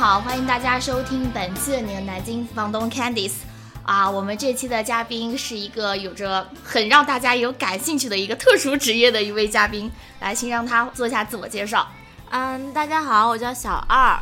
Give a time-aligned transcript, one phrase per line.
[0.00, 3.34] 好，欢迎大家收听本次的南京房东 Candice。
[3.82, 11.86] 啊，我们这期的嘉宾是一个有着很让大家有感兴趣的一个特殊职业的一位嘉宾，来，请让他做一下自我介绍。
[12.30, 14.18] 嗯，大家好，我叫小二，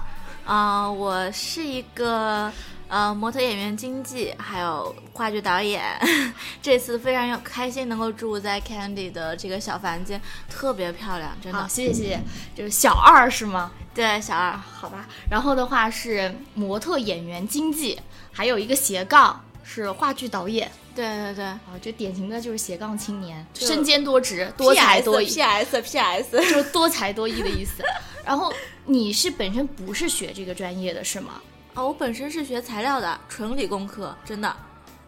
[0.49, 2.51] 嗯，我是一个
[2.88, 5.83] 呃模特、演员、经纪，还有话剧导演。
[6.60, 11.66] 这次非常开心能够住在 Candy 的这个小房间，特别漂亮，真的。
[11.69, 12.20] 谢谢谢谢。
[12.56, 13.70] 就是小二是吗？
[13.95, 15.06] 对，小二，好吧。
[15.30, 18.01] 然后的话是模特、演员、经纪，
[18.32, 19.45] 还有一个斜杠。
[19.70, 27.85] 是话剧导演，对对对，啊，就典型的就是斜杠青年，身兼多职，多才多艺，P S P S，就是多才多艺的意思。
[28.24, 28.51] 然后
[28.87, 31.35] 你是本身不是学这个专业的是吗？
[31.79, 34.52] 啊，我本身是学材料的，纯理工科，真的，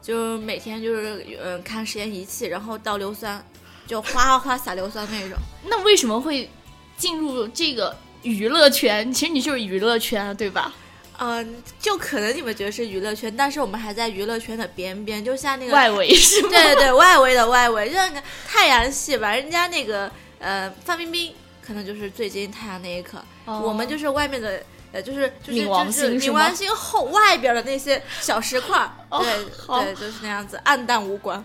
[0.00, 3.44] 就每天就是嗯看实验仪器，然后倒硫酸，
[3.88, 5.36] 就哗哗哗撒硫酸那种。
[5.64, 6.48] 那为什么会
[6.96, 9.12] 进入这个娱乐圈？
[9.12, 10.72] 其实你就是娱乐圈，对吧？
[11.18, 16.50] 嗯，就可能你们觉得是娱乐圈，但是我们还在娱乐圈的边边，就像那个外围是吗？
[16.54, 18.08] 对对对，外围的外围，就像
[18.46, 19.34] 太阳系吧。
[19.34, 24.62] 人家那个呃，范冰冰可能就是最近太阳那一刻，我们就是外面的
[24.92, 29.44] 呃，就是就是就是冥王星后外边的那些小石块，对
[29.84, 31.44] 对，就是那样子，暗淡无光。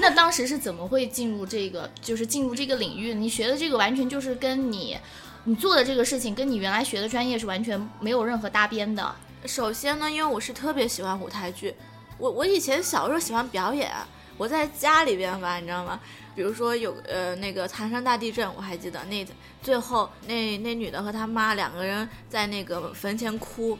[0.00, 3.14] 那当时是怎么会进入这个，就是进入这个领域？
[3.14, 4.98] 你学的这个完全就是跟你。
[5.44, 9.12] 你做的这个事情跟你原来学的专业是完全没有任何搭边的。
[9.44, 11.74] 首先呢，因为我是特别喜欢舞台剧，
[12.16, 13.90] 我我以前小时候喜欢表演，
[14.36, 15.98] 我在家里边吧，你知道吗？
[16.34, 19.26] 比如说有呃那个唐山大地震，我还记得那
[19.62, 23.78] 最后那那女的和她妈两个人在那个坟前哭，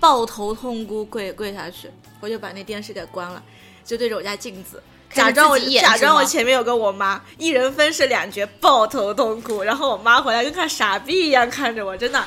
[0.00, 1.90] 抱头痛哭跪跪下去，
[2.20, 3.42] 我就把那电视给关了，
[3.84, 4.82] 就对着我家镜子。
[5.10, 9.62] 假装我假装我前面有个我妈，一人分饰两角，抱头痛哭。
[9.62, 12.22] 然后我妈回来跟看傻逼一样看着我，真的。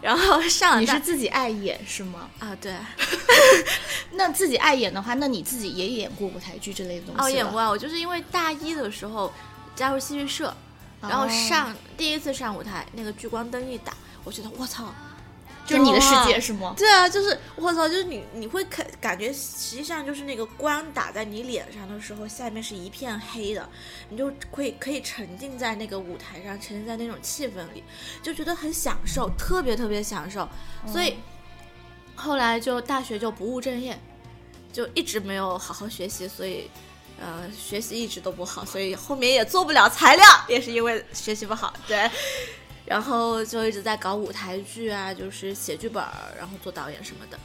[0.00, 2.28] 然后上你是自己爱演是吗？
[2.38, 2.74] 啊，对。
[4.12, 7.20] 那自己爱演的话，那你自己也演过舞台剧之类的东西？
[7.22, 7.68] 哦，演过啊。
[7.68, 9.32] 我就是因为大一的时候
[9.74, 10.54] 加入戏剧社，
[11.00, 13.92] 然后上第一次上舞台，那个聚光灯一打，
[14.24, 14.92] 我觉得我操。
[15.66, 16.74] 就是你的世界是吗？
[16.76, 23.68] 对啊，就是我操，就是你你会感感觉实际上就是那个光打在你脸上的时候，下面是一片黑的，
[24.08, 27.82] 你就会可以沉浸在那个舞台上，沉浸在那种气氛里，
[28.22, 30.48] 就觉得很享受，特别特别享受。
[30.86, 31.16] 所以
[32.14, 33.98] 后来就大学就不务正业，
[34.72, 36.70] 就一直没有好好学习，所以
[37.20, 41.74] 呃学习一直都不好，所以后面也做不了材料，也是因为学习不好。
[41.88, 42.08] 对。
[42.86, 46.02] 然后就一直在搞舞台剧啊，就是写剧本，
[46.38, 47.38] 然后做导演什么的。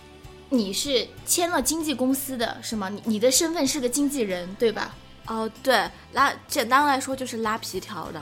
[0.50, 2.90] 你是签了经纪公司的是吗？
[2.90, 4.94] 你你的身份是个经纪人对吧？
[5.26, 8.22] 哦，对，拉简单来说就是拉皮条的。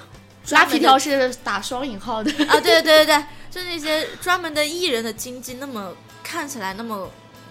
[0.52, 5.94] 拉皮条是打双引号的啊，对对对对 对，就那些专门的艺人的经纪，那么
[6.24, 7.10] 看起来那么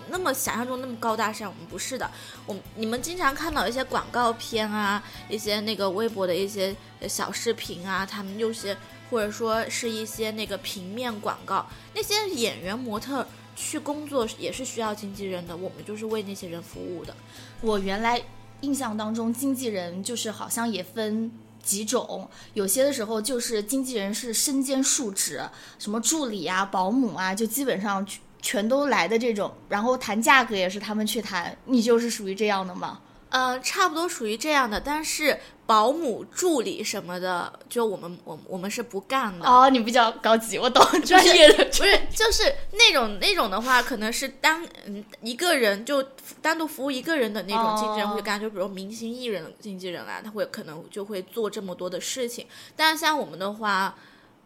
[0.08, 2.10] 那么想象中那么高大上，我们不是的。
[2.46, 6.74] 我你们经常看到一些广告片啊，一些那个微博的一些
[7.08, 8.76] 小视频啊，他们有些。
[9.10, 13.26] 或者说是一些那个平面广告，那些演员模特
[13.56, 17.14] 去工作也是需要经纪人的，我们就是为那些人服务的。
[17.60, 18.20] 我原来
[18.60, 21.30] 印象当中，经纪人就是好像也分
[21.62, 25.42] 几种，有些的时候就是经纪人是身兼数职，
[25.78, 28.06] 什么助理啊、保姆啊，就基本上
[28.40, 33.00] 全都来的这种，然后谈价格也是他们去谈，你就是属于这样的吗？
[33.30, 35.38] 嗯，差不多属于这样的，但是
[35.68, 39.46] 保姆、助理什么的，就我们我我们是不干的。
[39.46, 41.62] 哦，你比较高级，我懂 专业的。
[41.66, 46.02] 不是，就是那种那种的话，可能是单嗯一个人就
[46.40, 52.46] 单独服务一个人的那种经纪人会干，就比如明星艺人的经纪人啊，他会可能就会做这么多的事情。
[52.74, 53.94] 但是像我们的话，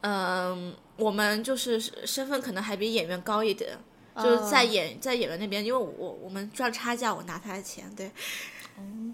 [0.00, 3.78] 嗯，我们就是身份可能还比演员高一点，
[4.16, 8.10] 就是在演在演员那边，因为我我们赚差价，我拿他的钱，对。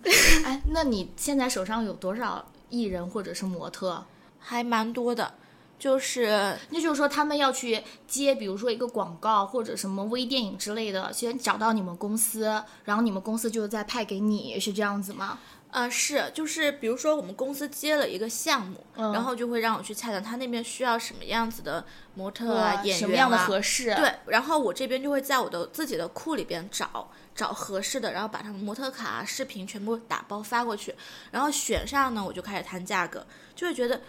[0.44, 4.04] 哎，那你现在手上有多少艺人或者是模特？
[4.38, 5.34] 还蛮多的，
[5.78, 15.38] 就是，那就是说他们要去接，比如说一个广告或者什么微电影之类的，先找到你们公司，然后你们公司就再派给你，是这样子吗？
[15.70, 21.84] 呃，是，就是比如说我们公司接了一个项目，然后就会让我去洽谈他那边需要什么样子的
[22.14, 23.94] 模特啊、演员啊，什么样的合适？
[23.94, 30.92] 对，然后我这边就会在我的自己的库里边找找合适的，然后把他们模特卡、视频全部打包发过去，
[31.30, 33.24] 然后选上呢，我就开始谈价格，
[33.54, 34.00] 就会觉得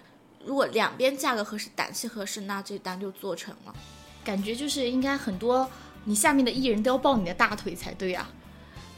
[0.44, 3.76] 如果两边价格合适、档期合适，那这单就做成了。
[4.24, 5.70] 感觉就是应该很多
[6.06, 8.28] 你下面的艺人都要抱你的大腿才对呀。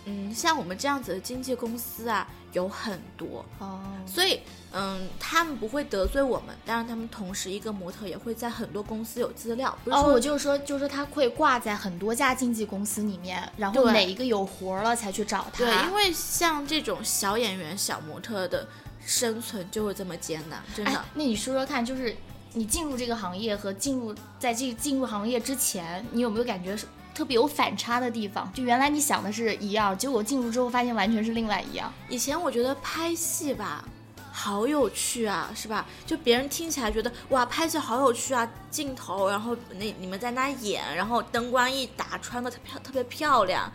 [0.06, 4.40] 嗯，像我们这样子的经纪公司啊，有很多，哦，所以
[4.74, 15.66] 嗯，他们不会得罪我们，但是他们同时一个模特也会在很多公司有资料，不是哦，说我就是说，就是他会挂在很多家经纪公司里面，然后哪一个有活儿了才去找他。
[15.66, 18.68] 对，因为像这种小演员、小模特的
[19.06, 20.92] 生存就会这么艰难，真的。
[20.92, 22.16] 哎，那你说说看，就是
[22.54, 28.52] 你进入这个行业和进入在这进入行业之前，你有没有感觉是特别有反差的地方？
[28.54, 31.92] 就原来你想的是一样，结果进入之后发现完全是另外一样。
[32.10, 33.84] 以前我觉得拍戏吧，
[34.32, 35.86] 好有趣啊，是吧？
[36.06, 43.72] 就别人听起来觉得哇，拍戏好有趣啊，镜头，然后那你们在那演，然后灯光一打，穿的特漂特别漂亮，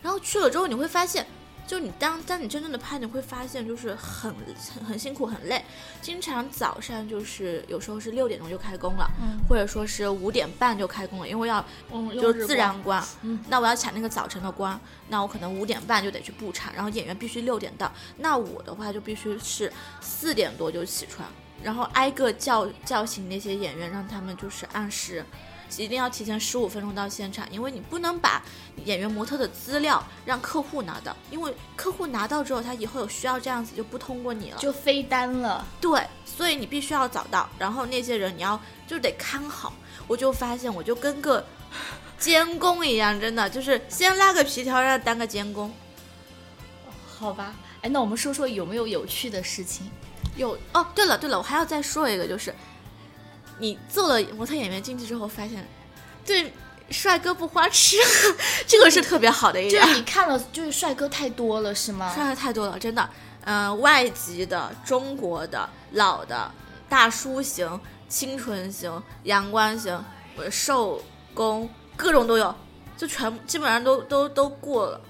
[0.00, 1.26] 然后去了之后你会发现。
[1.66, 4.34] 就你当当你真正的拍，你会发现就是很
[4.74, 5.64] 很很辛苦很累，
[6.02, 9.38] 经常早上就是有时候是六点钟就开工了，嗯。
[9.48, 13.42] 或者说是五点半就开工了，因为要嗯，就是自然光，嗯。
[13.48, 14.78] 那我要抢那个早晨的光，
[15.08, 21.26] 那我可能五点半就得去布场，然后演员必须六点到，那我的话就必须是四点多就起床，
[21.62, 25.24] 然后挨个叫叫醒那些演员，让他们就是按时。
[25.76, 28.42] 一定要提前十五分钟到现场，因为你不能把
[28.84, 34.58] 演员模特的资料让客户拿到，因为客户拿到之后，他以后有需要这样子就不通过你了。
[34.58, 35.66] 就飞单了。
[35.80, 39.72] 对，所以你必须要找到，然后那些人你要就得看好。
[40.08, 41.44] 我就发现，我就跟个
[42.18, 45.72] 监工一样，真的就是先拉个皮条让他当个监工。
[47.06, 49.88] 好吧，哎，那我们说说有没有有趣的事情？
[50.36, 52.52] 有哦，对了对了，我还要再说一个，就是
[53.62, 55.64] 你做了模特演员进去之后，发现
[56.26, 56.52] 对
[56.90, 57.96] 帅哥不花痴，
[58.66, 59.94] 这个是特别好的一点就是。
[59.94, 62.12] 你看了，就是帅哥太多了，是吗？
[62.12, 63.08] 帅哥太多了，真的。
[63.44, 66.50] 嗯、外籍的、中国的、老的、
[66.88, 70.04] 大叔型、清纯型、阳光型、
[70.36, 71.00] 呃瘦
[71.32, 72.52] 工，各种都有，
[72.96, 75.00] 就全基本上都都都过了。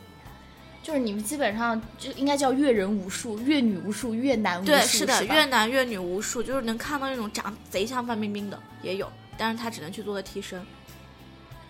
[0.83, 10.61] 就是你们基本上就应该叫阅人无数、阅女无数、阅男无数，对，是的，吧越男阅女无数，就是能看到那种长贼像范冰冰的也有，但是他只能去做个替身。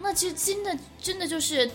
[0.00, 1.70] 那其实真的真的就是，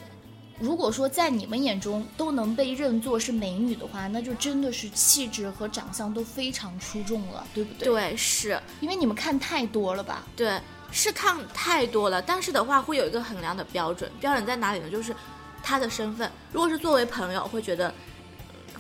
[0.59, 10.25] 如果说在你们眼中都能被认作是美女的话，那就真的是气质和长相都非常出众了，对不对？，对，是，因为你们看太多了吧？
[10.35, 10.59] 对，
[10.91, 14.89] 是看太多了，但是的话会有一个衡量的标准，标准在哪里呢？
[14.89, 15.15] 就是
[15.67, 17.89] 他的身份，如果是作为朋友，会觉得。
[17.89, 17.93] 嗯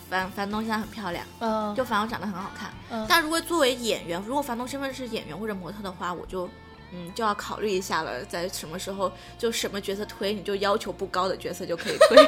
[0.09, 2.71] 樊樊东现在很漂亮，嗯、就樊东长得很好看。
[2.89, 6.49] 嗯但如果作为演员，如果樊东身份是演员或者模特的话，我就
[6.93, 12.15] 嗯就要考虑一下了，在什么时候就什么角色推，你就要求不高的角色就可以推。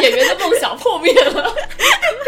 [0.00, 1.54] 演员的梦想破灭了。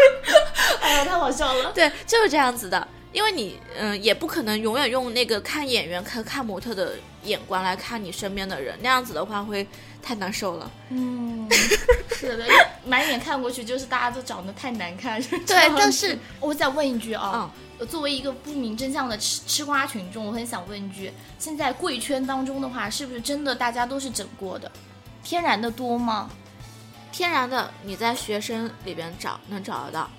[0.81, 1.71] 哎呀，太好笑了。
[1.73, 2.87] 对，就是这样子的。
[3.15, 9.65] 因为你，嗯、也不可能永远用那个看演员、看看模特的眼光来看你身边的人，那样子的话会
[10.03, 10.69] 太难受了。
[10.89, 11.47] 嗯，
[12.11, 12.45] 是的，
[12.85, 15.23] 满眼看过去就是大家都长得太难看。
[15.47, 21.09] 对但是我再问一句啊，嗯，作为一个不明真相的吃吃瓜群众，我很想问一句：
[21.39, 24.69] 现在贵圈当中的话，是不是真的大家都是整过的？
[25.23, 26.29] 天然的多吗？
[27.13, 30.09] 天然的你在学生里边找能找得到，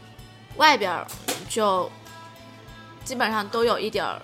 [0.57, 1.07] 外边儿
[1.47, 1.91] 就
[3.07, 4.21] 基本上都有一点儿。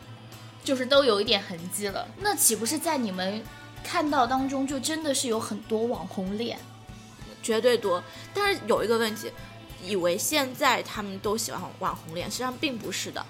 [0.65, 2.07] 就是都有一点痕迹了。
[2.21, 3.43] 那岂不是在你们
[3.83, 6.57] 看到当中，就真的是有很多网红脸？
[7.43, 8.01] 绝对多。
[8.33, 9.29] 但是有一个问题，
[9.83, 13.27] 以为现在他们都喜欢网红脸，实际上并不是的，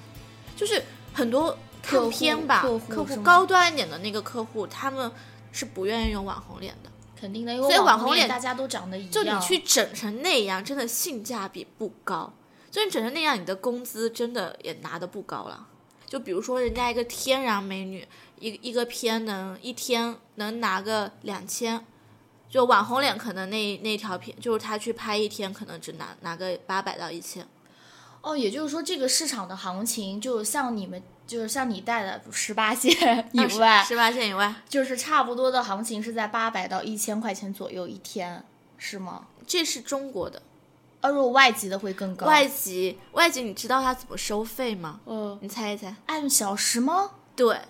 [0.54, 5.10] 就是很多客户看片吧，客户是吗高端一点的那个客户，他们
[5.52, 6.90] 是不愿意用网红脸的。
[7.18, 9.10] 肯定的，因为所以网网红脸大家都长得一样。
[9.10, 12.30] 就你去整成那样，真的性价比不高。
[12.72, 15.68] 就你整成那样，你的工资真的也拿的不高了。
[16.06, 18.08] 就比如说人家一个天然美女，
[18.40, 21.84] 一一个片能一天能拿个两千，
[22.48, 27.46] 就网红脸可能那那条片就是他去拍一天可能只拿拿个八百到一千。
[28.22, 32.90] 哦，也就是说，这个市场的行情，就像你们，就是像你带的十八线
[33.32, 38.44] 以外，十八线以外，就是差不多的行情是在八百到一千块钱左右一天，
[38.78, 39.26] 是吗？
[39.44, 40.40] 这是中国的
[41.02, 42.24] 而如果外籍的会更高。
[42.26, 45.00] 外籍外籍，你知道他怎么收费吗？
[45.04, 45.94] 嗯，你猜一猜？
[46.06, 47.10] 按小时吗？
[47.36, 47.60] 对，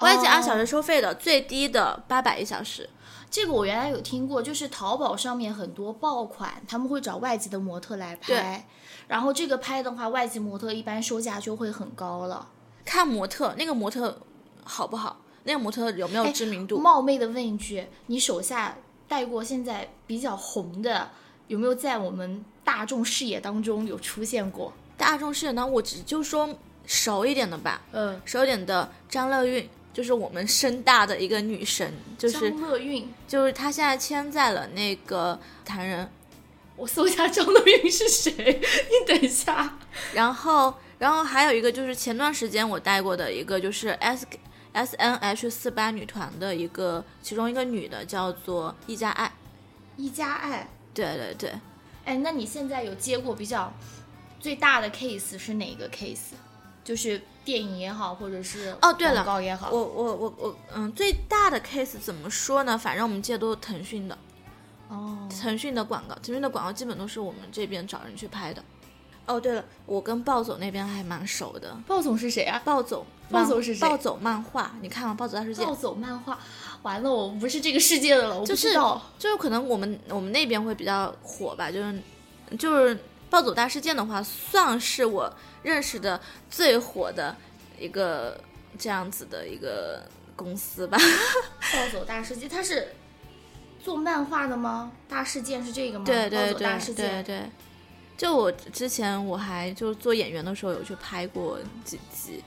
[0.00, 2.90] 外籍按哦小时收费的，最低的八百一小时。
[3.30, 8.64] 这个我原来有听过，就是淘宝上面很多爆款，他们会找外籍的模特来拍，
[9.08, 12.48] 然后这个拍的话，外籍模特一般售价就会很高了。
[12.84, 14.20] 看模特，那个模特
[14.62, 15.20] 好不好？
[15.44, 16.78] 那个模特有没有哎知名度？
[16.78, 18.76] 冒昧的问一句，你手下
[19.08, 21.10] 带过现在比较红的，
[21.48, 24.72] 有没有在我们大众视野当中有出现过？
[24.96, 25.66] 大众视野呢？
[25.66, 26.48] 我只就说
[26.86, 36.10] 熟一点的吧，嗯，熟一点的张乐韵、就是我们深大的一个女神，就是张乐韵，就是她现在签在了那个坛人，
[36.76, 39.78] 我搜一下张乐韵是谁，你等一下。
[40.12, 44.26] 然后然后还有一个就是前段时间我带过的一个就是 S
[44.72, 49.32] S N H 四八女团的一个其中一个女的叫做一加爱，
[49.96, 51.52] 一加爱，对对对，
[52.04, 53.72] 哎，那你现在有接过比较
[54.40, 56.34] 最大的 case 是哪个 case？
[56.84, 62.76] 就是电影也好，或者是哦对了广告也好，我我我我嗯最大的 case 怎么说呢？
[62.76, 64.18] 反正我们接的都是腾讯的，
[64.88, 68.62] 哦，腾讯的广告，腾讯的广告基本都是我们这边找人去拍的。
[69.26, 71.74] 哦，对了，我跟暴走那边还蛮熟的。
[71.86, 72.60] 暴总是谁啊？
[72.62, 75.14] 暴走，暴走是谁暴走漫画，你看吗？
[75.14, 76.38] 暴走大世界暴走漫画，
[76.84, 79.02] 完了，我不是这个世界的了，我不就是知道。
[79.18, 81.98] 就是可能我们我们那边会比较火吧，就是
[82.56, 82.96] 就是
[83.28, 87.34] 暴走大事件的话，算是我认识的最火的
[87.78, 88.38] 一个
[88.78, 90.98] 这样子的一个公司吧。
[91.72, 92.94] 暴走大事件，它是
[93.82, 94.92] 做漫画的吗？
[95.08, 96.04] 大事件是这个吗？
[96.04, 97.42] 对对对对对，
[98.16, 102.44] 就我之前我还就做演员的时候有去拍过几集，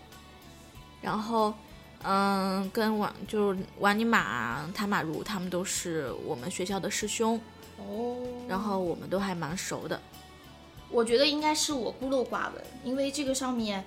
[1.01, 1.53] 然后
[2.04, 7.39] 嗯，跟王就是王尼玛、塔马如他们都是我们学校的师兄，
[7.77, 10.00] 哦，然后我们都还蛮熟的。
[10.89, 13.84] 我觉得应该是我孤陋寡闻，因为这个上面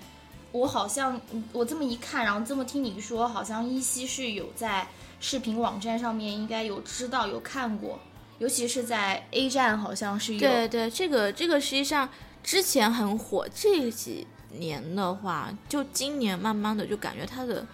[0.52, 4.87] 我好像嗯我这么一看，然后这么听你说，好像依稀是有在
[5.19, 7.99] 视频网站上面应该有知道有看过，
[8.38, 10.40] 尤其是在 A 站好像是有。
[10.40, 12.07] 对对，这个这个实际上
[12.43, 17.67] 之前很火，这几年的话，就今年慢慢的就感觉它的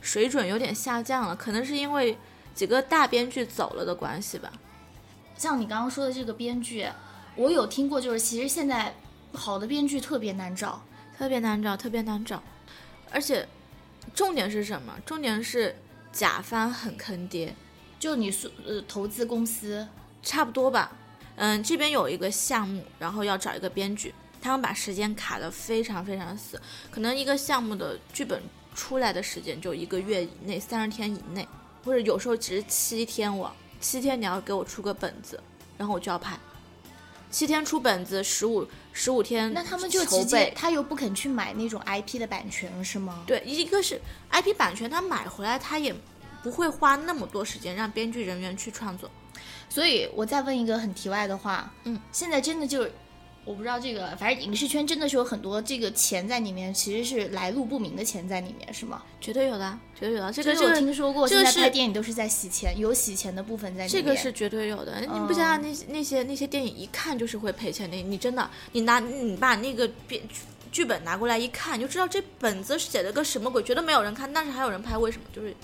[0.00, 2.16] 水准有点下降了，可能是因为
[2.54, 4.52] 几个大编剧走了的关系吧。
[5.36, 6.86] 像你刚刚说的这个编剧，
[7.36, 8.94] 我有听过，就是其实现在
[9.32, 10.82] 好的编剧特别难找。
[11.16, 12.42] 特别难找，特别难找，
[13.10, 13.46] 而且
[14.14, 14.94] 重点是什么？
[15.04, 15.76] 重点是
[16.10, 17.54] 甲方很坑爹，
[17.98, 19.86] 就你说呃投资公司，
[20.22, 20.92] 差不多吧。
[21.36, 26.58] 嗯，这边有一个项目，然后要找一个编剧，他们把时间卡得非常非常死，
[26.90, 28.42] 可能一个项目的剧本
[28.80, 31.46] 出来的时间就一个月以内，三十天以内，
[31.84, 35.38] 或者有时候只是七天我七天你要给我出个本子，
[35.76, 36.38] 然后我就要拍。
[37.30, 43.22] 七天出本子，十五十五天那他们就筹直接备他又不肯去买那种 IP 的版权是吗？
[43.26, 45.94] 对，一个是 IP 版权，他买回来他也
[46.42, 49.10] 不会花那么多时间让编剧人员去创作。
[49.68, 52.92] 所以我再问一个很题外的话，嗯，现在真的就是，
[53.44, 59.02] 我不知道这个，反正影视圈真的是有很多这个钱在里面，其实是来路不明的钱在里面，是吗？
[59.20, 60.30] 绝对有的，绝对有的。
[60.32, 64.02] 这这个我听说过，这个是现在拍电影都是在洗钱，有洗钱的部分在里面。
[64.02, 65.00] 这个是绝对有的。
[65.00, 70.22] 你不想想那些那些那些电影一看就是会赔钱的，你真的你拿你把那个编
[70.70, 75.24] 剧本拿过来一看，你就知道这本子写了个什么鬼，绝对没有人看，但是还有人拍，为什么？
[75.32, 75.54] 就是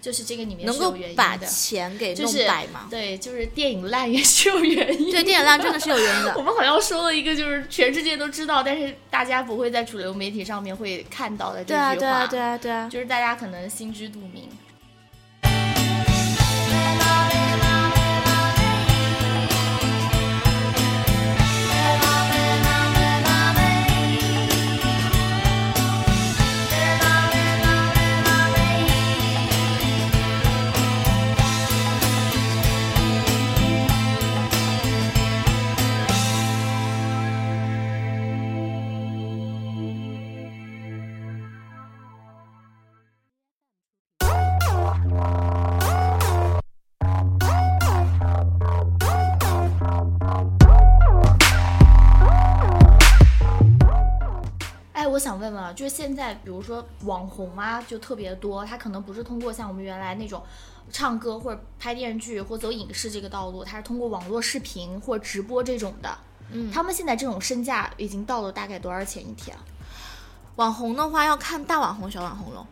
[0.00, 2.86] 就是这个里面能够把的，钱给弄就是白嘛。
[2.88, 5.10] 对，就是电影烂也是有原因。
[5.10, 6.42] 对，电影烂真的是有原因的 我。
[6.42, 12.06] 们好像说了一个，就是全世界都知道，但是大家不会在主流媒体上面会看到的这对啊，句话。
[12.06, 12.88] 对啊，对啊，对啊。
[12.88, 14.48] 就是大家可能心知肚明。
[55.72, 60.42] 就是现在，比如说网红啊，就特别多，他可能不是通过像我们原来那种
[60.90, 66.18] 唱歌或者拍电视剧或走影视这个道路，他是通过网络视频或直播这种的。
[66.50, 69.62] 嗯他们现在这种身价已经到了大概多少钱一天啊？
[70.56, 72.66] 网红的话要看大网红、小网红喽。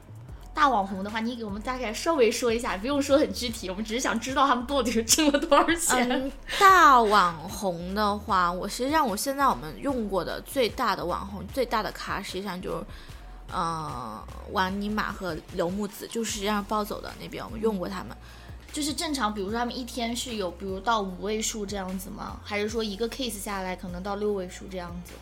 [0.57, 6.33] 大网红的话，你给我们大概稍微说一下，不用说很具体，我们只是想知道他们到底挣了多少钱。
[6.59, 12.87] 大网红的话，我实际上我现在我们用过的最大的网红、最大的咖，实际上就是，
[13.53, 14.19] 呃，
[14.53, 18.17] 王尼玛和刘木子，就是实际上暴走的那边我们用过他们。
[18.73, 22.41] 就是正常，比如说他们一天是有，比如到五位数这样子吗？
[22.43, 25.13] 还是说一个 case 下来可能到六位数这样子？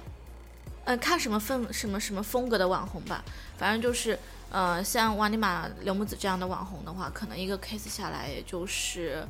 [0.86, 3.24] 嗯，看什么风什么什么风格的网红吧，
[3.56, 4.18] 反正就是，
[4.50, 9.26] 呃，像王尼玛、刘木子这样的网红的话，可能一个 case 下来也就是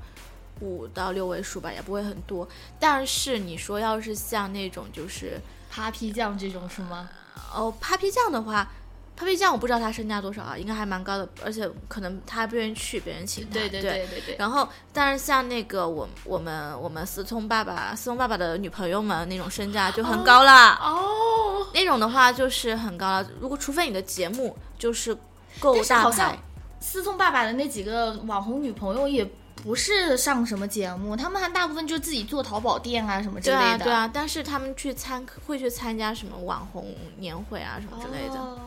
[0.60, 2.48] 五到六位数吧，也不会很多。
[2.80, 5.40] 但是你说要是像那种就是
[5.72, 7.08] Papi 酱这种是吗？
[7.52, 8.68] 哦，Papi 酱的话，
[9.16, 13.52] Papi 酱我不知道他身价多少啊，应该还蛮高的，而且可能他不愿意去，别人请他。
[13.52, 14.36] 对对对对对。
[14.38, 20.78] 然后，但是像那个我我们我们思聪爸爸思聪爸爸的女朋友们那种身价就很高啦。
[20.82, 21.66] 哦。
[21.72, 25.16] 那种的话就是很高了，如果除非你的节目就是
[25.60, 26.38] 够大牌。
[26.80, 29.26] 思聪爸爸的那几个网红女朋友也
[29.62, 33.62] 不是上什么节目，他们还大部分就自己做淘宝店啊什么之类的。
[33.62, 38.58] 对啊对啊，但是他们去参会去参加什么网红年会啊什么之类的。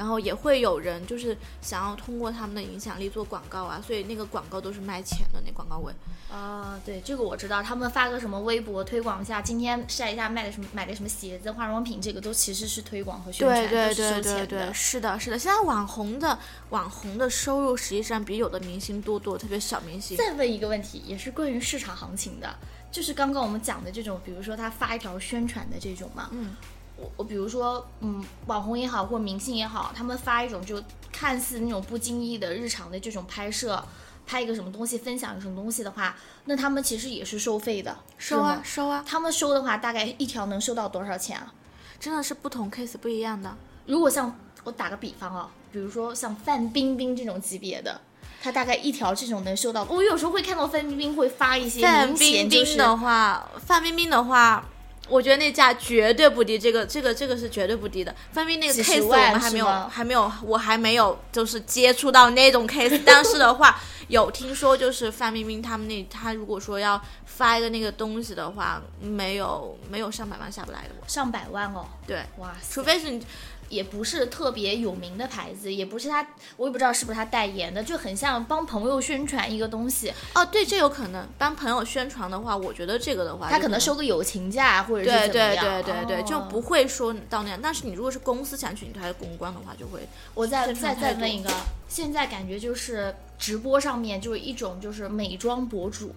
[0.00, 5.92] 然后也会有人就是想要通过他们的影响力做广告啊，所以那个广告都是卖钱的，那广告位。
[6.32, 15.38] 啊，对，这个我知道，他们发个什么微博推广一下，今天晒一下卖的什么，买的什么鞋子、化妆品，这个都其实是推广和宣传，对对对对对，是的，是的。
[15.38, 16.38] 现在网红的
[16.70, 20.16] 网红的收入实际上比有的明星多多，特别小明星。
[20.16, 22.56] 再问一个问题，也是关于市场行情的，
[22.90, 26.56] 就是刚刚我们讲的这种，比如说他发一条宣传的这种嘛，嗯。
[27.00, 33.82] 我我比如说，嗯，网红也好，或者明星也好，他们发一种就看似那种不经意的日常的这种拍摄，
[34.26, 36.14] 拍一个什么东西，分享一个什么东西的话，
[36.44, 39.02] 那他们其实也是收费的，收啊收啊。
[39.06, 41.54] 他们收的话，大概一条能收到多少钱啊？
[41.98, 43.56] 真的是不同 case 不一样的。
[43.86, 47.98] 如果像我打个比方啊，比如说像范冰冰这种级别的，
[48.42, 49.84] 他大概一条这种能收到。
[49.84, 54.64] 我有时候会看到范冰冰会发一些范冰冰的话，范冰冰的话。
[55.10, 58.14] 我觉得那价绝对不低，这个这个这个是绝对不低的。
[58.32, 63.00] 范冰冰那个 case 我们还没有还没有，我还没有就是接触到那种 case。
[63.04, 71.84] 但是的话，有听说就是范冰冰他们那他如果说要发一个那个东西的话，没有没有上百万下不来的，上百万哦。
[72.06, 73.20] 对，哇，除非是你。
[73.70, 76.26] 也不是特别有名的牌子，也不是他，
[76.58, 80.12] 我也不知道是不是他代言的，就很像帮朋友宣传一个东西。
[80.34, 85.64] 哦，对，这有可能帮朋友宣传的话，我觉得这个的话，他可能收个友情价，或者是怎么样。
[85.64, 87.58] 对对对对对，就不会说到那样。
[87.62, 90.00] 但是你如果是公司想请他公关的话，就会。
[90.34, 91.50] 我再再再问一个，
[91.88, 96.12] 现在感觉就是直播上面就是一种就是美妆博主。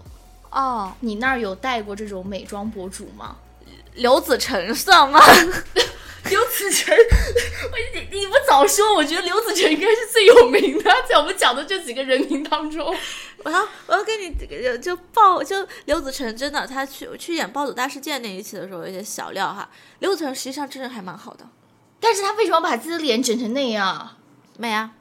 [0.49, 3.35] 哦，你那儿有带过这种美妆博主吗？
[3.95, 5.19] 刘子成算吗？
[6.29, 6.95] 刘子成，
[7.93, 12.95] 你你不早说，我觉得刘子成应该是最有名的，在我们讲的这几个人名当中。
[13.43, 14.33] 我要我要跟你
[14.77, 19.69] 就爆，就刘子成真的，他去去演《暴走大事件》那一期的时候，有些小料哈。
[19.99, 21.45] 刘子成实际上真人还蛮好的，
[21.99, 24.15] 但是他为什么把自己的脸整成那样？
[24.57, 24.91] 美啊。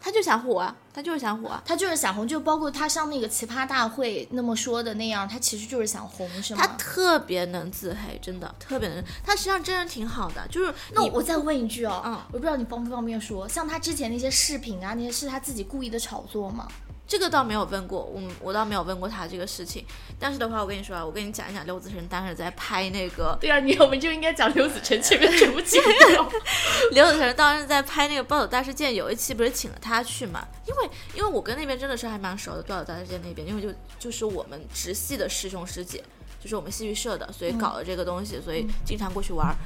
[0.00, 6.60] 他就想火啊，他就是想火，他就是想红，就包括他上那个奇葩大会那么说的那样，他其实就是想红，是吗？
[6.60, 9.04] 他特别能自黑，真的特别能。
[9.24, 16.66] 他实际上真人挺好的，就是那我再问一句哦，嗯，我不知道你方不方便说，像他之前那些视频啊，那些是他自己故意的炒作吗？
[17.08, 19.82] 这个倒没有问过，我我倒没有问过他这个事情。
[20.20, 23.34] 但是的话，我跟你说啊，我跟你讲一讲刘子成当时在拍那个。
[23.40, 26.30] 对啊，你我们就应该讲刘子成前面全部剪掉。
[26.92, 30.46] 刘子成当时在拍那个《暴走大事件》，有一期不是请了他去嘛？
[30.66, 36.04] 因为因为我跟那边真的是还蛮熟的，《暴走大事件》那边，因为就就是我们直系的师兄师姐，
[36.38, 39.56] 就是我们戏剧社的，所以搞了这个东西，所以经常过去玩。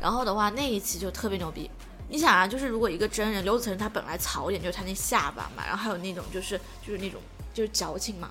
[0.00, 1.70] 然后的话，那一期就特别牛逼。
[2.10, 7.20] 你想啊，就是如果一个真人刘子成，他本来槽点就是他那下巴嘛，然后还有那种就是就是那种
[7.52, 8.30] 就是矫情嘛，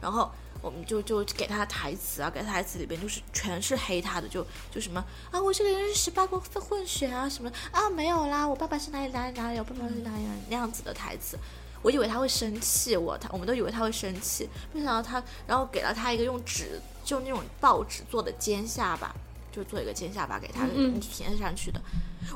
[0.00, 11.38] 然后我们就就给他台词啊，给他台词里边就是全是黑他的，就就什么啊，我这个人是十八国混血啊什么啊没有啦，我爸爸是哪里哪里哪里，我爸爸是哪里那样子的台词，
[11.80, 19.14] 我以为他会生气，我他我们都以为他会生气，没想到他，然后给了他一个用纸就那种报纸做的尖下巴。
[19.54, 20.66] 就做一个尖下巴给他
[21.00, 21.80] 填上去的，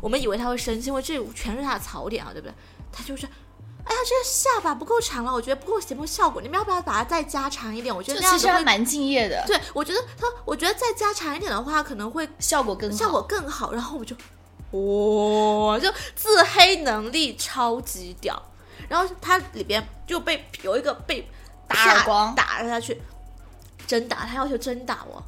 [0.01, 2.55] 我们以为他会生气，因为这全是他的槽点啊，对不对？
[2.93, 7.95] 他就是，哎呀，这个下巴不够长了，我觉得不够节目效果，你们要不要把它再加长一点？
[7.95, 9.45] 我觉得这样其实还蛮敬业的。
[9.47, 13.73] 对，我觉得他，我觉得再加长一点的话，可能会效果更效果更好。
[13.73, 14.17] 然后我就，
[14.73, 18.41] 哇，就自黑能力超级屌。
[18.89, 21.29] 然后他里边就被有一个被
[21.67, 23.01] 打耳光打了下去，
[23.87, 25.23] 真打，他要求真打我。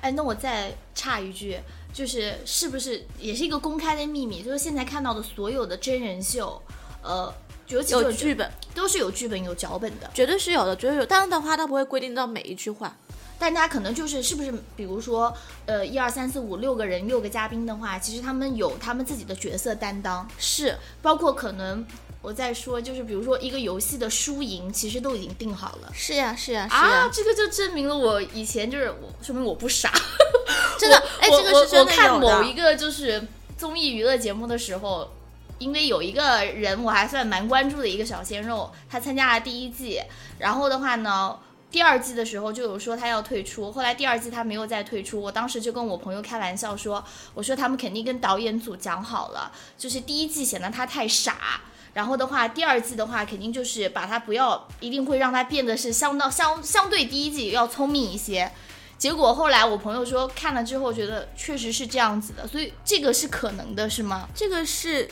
[0.00, 1.58] 哎，那我再插一句，
[1.92, 4.42] 就是是不是也是一个公开的秘密？
[4.42, 6.60] 就是现在看到的所有的真人秀，
[7.02, 7.32] 呃，
[7.68, 11.04] 有有剧本，都是有剧本、有脚本的，绝对是有的，绝对有。
[11.06, 12.96] 但是的话，它不会规定到每一句话，
[13.38, 15.34] 但他可能就是是不是，比如说，
[15.66, 21.84] 呃，一二三四五六个人，六个嘉宾的话，其实他们有他们自己的角色担当，是包括可能。
[22.20, 25.92] 我在说，就是比如说一个游戏的输赢，其实都已经定好了。
[25.94, 26.80] 是呀，是呀，是呀。
[26.80, 29.92] 啊，这个就证明了我以前就是我，说明我不傻。
[30.78, 33.26] 真的，哎，这个是真的我看某一个就是
[33.56, 35.10] 综艺娱乐节目的时候，
[35.58, 40.02] 因为有一个人我还算蛮关注的一个小鲜肉，他参加了第一季，
[40.38, 41.38] 然后的话呢，
[41.70, 45.20] 第二季的时候就有说他要退出，后来第二季他没有再退出。
[45.20, 47.04] 我当时就跟我朋友开玩笑说，
[47.34, 51.60] 我说他们肯定跟导演组讲好了，就是第一季显得他太傻，
[51.98, 58.48] 然后的话第二季的话肯定就是把它不要，一定会让它变得是相当相相对第一季要聪明一些。
[58.96, 64.28] 结果后来我朋友说看了之后觉得确实是这样子的，所以这个是可能的，是吗？
[64.32, 65.10] 这个是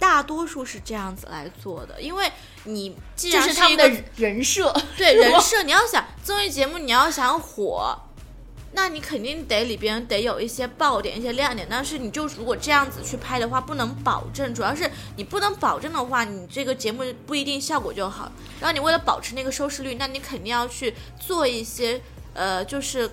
[0.00, 2.28] 大多数是这样子来做的，因为
[2.64, 7.96] 你既这然是他们的人设，对人设，你要想综艺节目，你要想火，
[8.72, 11.66] 那你肯定得里边得有一些爆点、一些亮点。
[11.70, 18.30] 但是你就如果这样子去拍的话，不能保证，主要是你不能保证的话，你这个节目不一定效果就好。
[18.60, 22.00] 然后你为了保持那个收视率，那你肯定要去做一些
[22.34, 23.10] 呃，就是。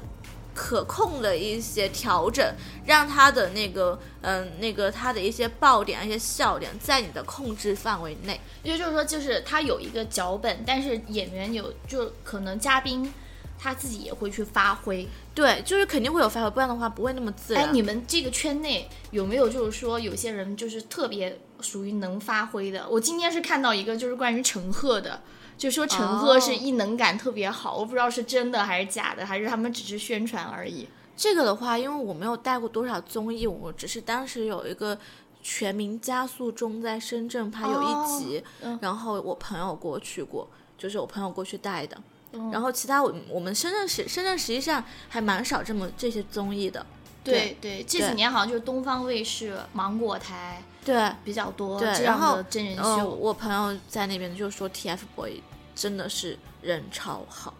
[0.56, 8.40] 可控的一些调整，让它的那个，嗯、那个它的一些爆点、一些笑点在你的控制范围内。
[8.62, 13.12] 也就是说，就是他有一个脚本，但是演员有就可能嘉宾
[13.58, 15.08] 他自己也会去发挥。
[15.34, 17.66] 对，就是肯定会有发挥，不然的话不会那么自然。
[17.66, 22.88] 哎，你们这个圈内有没有就是说有些人就是特别属于能发挥的？
[22.90, 25.22] 我今天是看到一个就是关于陈赫的。
[25.56, 30.88] 就说陈赫是哦艺能感特别好，我不知道是真的还是假的，还是他们只是宣传而已。
[31.16, 34.96] 这个的话，因为我没有带过多少综艺，我只是当时有一个
[35.44, 41.96] 《全民加速中》在深圳拍有一集，嗯然后我朋友过去过，就是我朋友过去带的。
[42.34, 46.86] 嗯然后其他我我们深圳实深圳实际上还蛮少这么这些综艺的。
[47.24, 53.10] 对对，这几年好像就是东方卫视、芒果台对，比较多对这样然后的真人嗯、秀。
[53.10, 55.40] 我朋友在那边就说 T F Boys
[55.74, 57.54] 真的是人超好。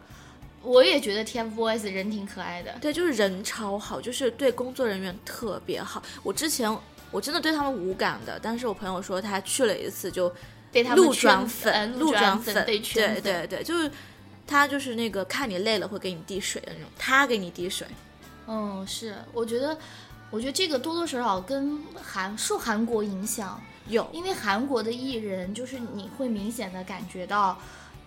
[0.62, 2.74] 我也觉得 TFBOYS 人挺可爱的。
[2.80, 6.02] 对，就是人超好，就是对工作人员特别好。
[6.24, 6.74] 我之前
[7.12, 10.34] 我真的对他们无感的，但是我朋友说他去了一次就
[10.72, 13.22] 被他们圈路转粉，粉，路转粉被圈对。
[13.22, 13.92] 对对，就是
[14.46, 17.88] 他就是那个看你累了会给你递水的那种，他给你递水。
[18.48, 19.78] 嗯，是，我觉得，
[20.30, 27.58] 我觉得这个多多少少跟韩受韩国影响，有，因为韩国的艺人就是你会明显的感觉到，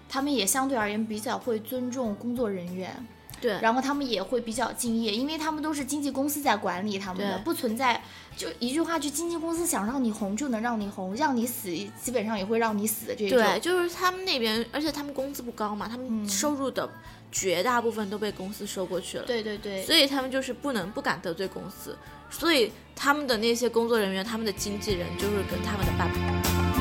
[0.08, 3.06] 他们也相对而言比较会尊重工作人员，
[3.40, 3.58] 对。
[3.60, 8.02] 然后他们也会比较敬业，因为他们都是经纪公司在管理他们的，不存在
[8.36, 11.70] 就一句话，就经纪公司想让你红就能让你红，让你死
[12.00, 13.38] 基本上也会让你死的这种。
[13.38, 16.88] 对，就是他们那边，而且他们工资不高嘛，他们嗯收入的
[17.32, 19.24] 绝大部分都被公司收过去了。
[19.24, 21.96] 对对对，所以他们就是不能不敢得罪公司，
[22.30, 26.75] 所以他们的那些工作人员，他们的经纪人就是跟他们的爸爸。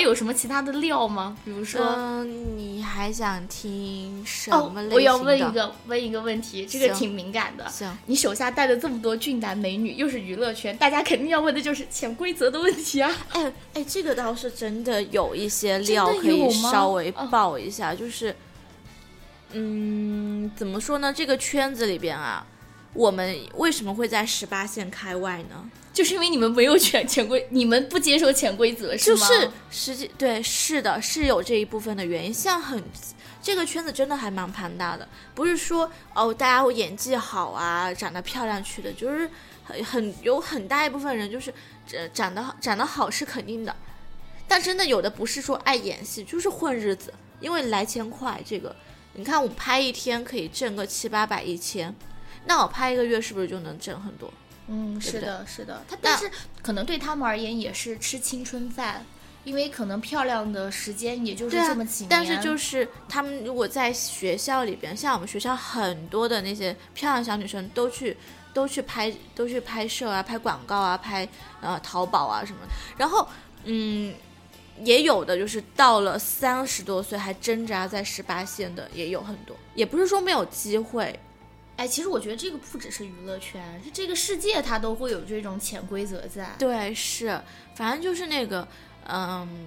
[0.00, 1.36] 还有什么其他的料吗？
[1.44, 1.84] 比如说。
[1.84, 4.94] 嗯，你还想听什哦么类型的？
[4.94, 7.68] 我要问一个问一个问题，这个挺敏感的。
[7.68, 13.14] 行，你手下带了这么多俊男美女，又是娱乐圈，大家肯定要问的就是潜规则的问题啊。
[13.32, 18.34] 哎哎，这个倒是真的有一些料可以稍微哦爆一下，就是，
[19.52, 21.12] 嗯，怎么说呢？
[21.12, 22.46] 这个圈子里边啊，
[22.94, 25.68] 我们为什么会在十八线开外呢？
[25.92, 29.28] 就是因为你们没有潜潜规，你们不接受潜规则是吗？
[29.28, 32.32] 就是实际对，是的，是有这一部分的原因。
[32.32, 32.82] 像很
[33.42, 39.28] 这个圈子真的还蛮庞大的，不是说哦大家演技好啊，长得漂亮去的，就是
[39.64, 41.52] 很很有很大一部分人就是
[41.92, 43.74] 呃长得长得好是肯定的，
[44.46, 48.40] 但真的有的不是说爱演戏，就是混日子，因为来钱快。
[48.46, 48.76] 这个
[49.14, 51.94] 你看我拍一天可以挣个七八百一千，
[52.46, 54.32] 那我拍一个月是不是就能挣很多？
[54.72, 55.82] 嗯，是的，是的。
[55.88, 56.30] 他但是
[56.62, 59.04] 可能对他们而言也是吃青春饭，
[59.42, 62.08] 因为可能漂亮的时间也就是这么几年。
[62.08, 68.16] 但是就是他们如果在学校里边，像我们学校很多的那些漂亮小女生都去
[68.54, 71.28] 都去拍都去拍摄啊，拍广告啊，拍
[71.60, 72.58] 呃淘宝啊什么。
[72.96, 73.26] 然后
[73.64, 74.14] 嗯，
[74.84, 81.18] 也有的就是到了三十多岁还挣扎在十八线的也有很多，也不是说没有机会。
[81.80, 86.54] 哎，其实我觉得这个不只是娱乐圈，是这个世界它都会有这种潜规则在。
[86.58, 87.40] 对，是，
[87.74, 88.68] 反正就是那个
[89.08, 89.66] 嗯，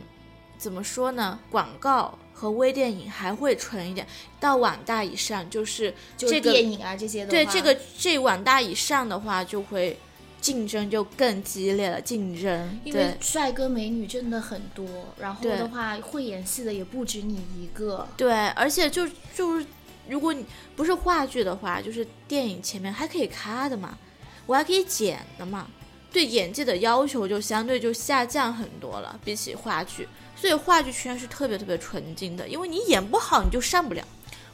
[0.60, 1.40] 怎么说呢？
[1.50, 2.18] 广告。
[2.36, 4.06] 和微电影还会纯一点，
[4.40, 9.98] 到网大以上就是就是这个电影啊这些的话对这个这网大以上的话，就会
[10.42, 12.80] 竞争就更激烈了，竞争。
[12.84, 14.86] 因为帅哥美女真的很多，
[15.20, 18.06] 然后的话会演戏的也不止你一个。
[18.18, 19.66] 对，而且就就是
[20.08, 23.98] 如果你不是话剧的话，就是电影前面还可以咔的嘛，
[24.46, 25.68] 我还可以剪的嘛。
[26.12, 30.08] 对演技的要求就相对就下降很多了，比起话剧。
[30.36, 34.06] 所以话剧圈是特别特别纯净的，因为你演不好你就上不了。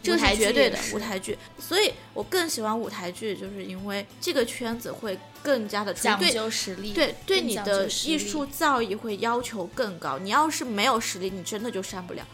[0.01, 1.37] 这个是绝对的舞台剧。
[1.59, 10.17] 所以我更喜欢舞台剧，就是因为这个圈子会更加的讲对究实力，对对你的艺术造诣会要求更高。
[10.17, 12.25] 你要是没有实力，你真的就上不了。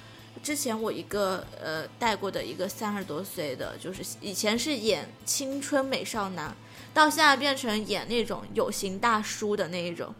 [0.45, 6.55] 之前我一个呃带过的一个三十多岁的，就是以前是演青春美少男，
[6.93, 10.13] 到现在变成演那种有型大叔的那一种，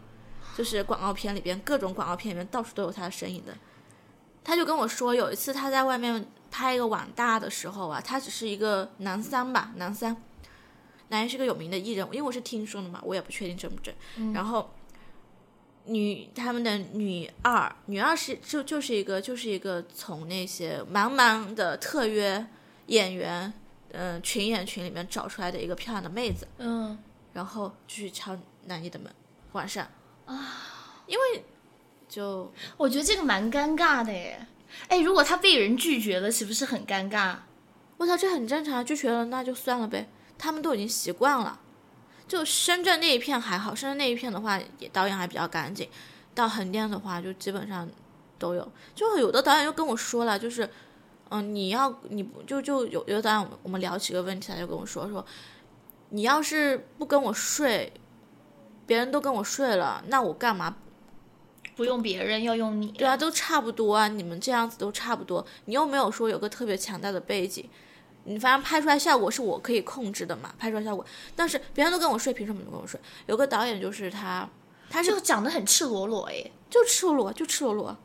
[0.58, 3.56] 就是广告片里边各种广告片里面到处都有他的身影的。
[4.42, 10.16] 他就跟我说，有一次他在外面拍一个网大的时候啊，他只是一个男三吧，男三，
[11.10, 13.94] 男一是个有名的艺人，因为我是听说的嘛，我也不确定真不真。
[14.32, 14.68] 然后
[15.86, 22.44] 女他们的女二，女二是就就是一个就是一个从那些茫茫的特约
[22.86, 23.52] 演员，
[23.92, 26.98] 嗯、群演群里面找出来的一个漂亮的妹子，嗯，
[27.32, 29.12] 然后就去敲男一的门，
[29.52, 29.86] 晚上
[30.26, 30.52] 啊，
[31.06, 31.44] 因为
[32.08, 34.46] 就我觉得这个蛮尴尬的耶。
[34.88, 37.36] 哎，如果他被人拒绝了，岂不是很尴尬？
[37.96, 41.60] 我操，这很正常，拒绝了那就算了呗，他们都已经习惯了。
[42.28, 45.88] 就深圳那一片还好，深圳那一片的话，也导演还比较干净。
[46.34, 47.88] 到横店的话，就基本上
[48.38, 48.72] 都有。
[48.94, 50.68] 就有的导演又跟我说了，就是，
[51.30, 55.24] 嗯，你要你不就就有有的导演，我们聊起个问题，他就跟我说说，
[56.10, 57.92] 你要是不跟我睡，
[58.86, 60.76] 别人都跟我睡了，那我干嘛
[61.74, 62.88] 不用别人，要用你。
[62.92, 67.68] 对啊，都差不多啊，你们这样子都差不多，你又没有说有个特别强大的背景，
[68.26, 73.00] 你反正拍出来效果是我可以控制的嘛，拍出来效果，但是别人都跟我睡，凭什么你跟我睡？
[73.26, 74.48] 有个导演就是他，
[74.90, 76.44] 他是就讲的很赤裸裸哎。
[76.68, 77.96] 就赤裸裸，就赤裸裸。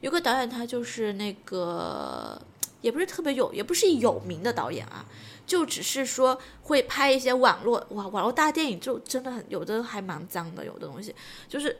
[0.00, 2.40] 有个导演他就是那个，
[2.80, 5.04] 也不是特别有，也不是有名的导演啊，
[5.44, 11.12] 就只是说会拍一些网络哇，网络大电影就真的很有的还蛮脏的，有的东西
[11.48, 11.76] 就是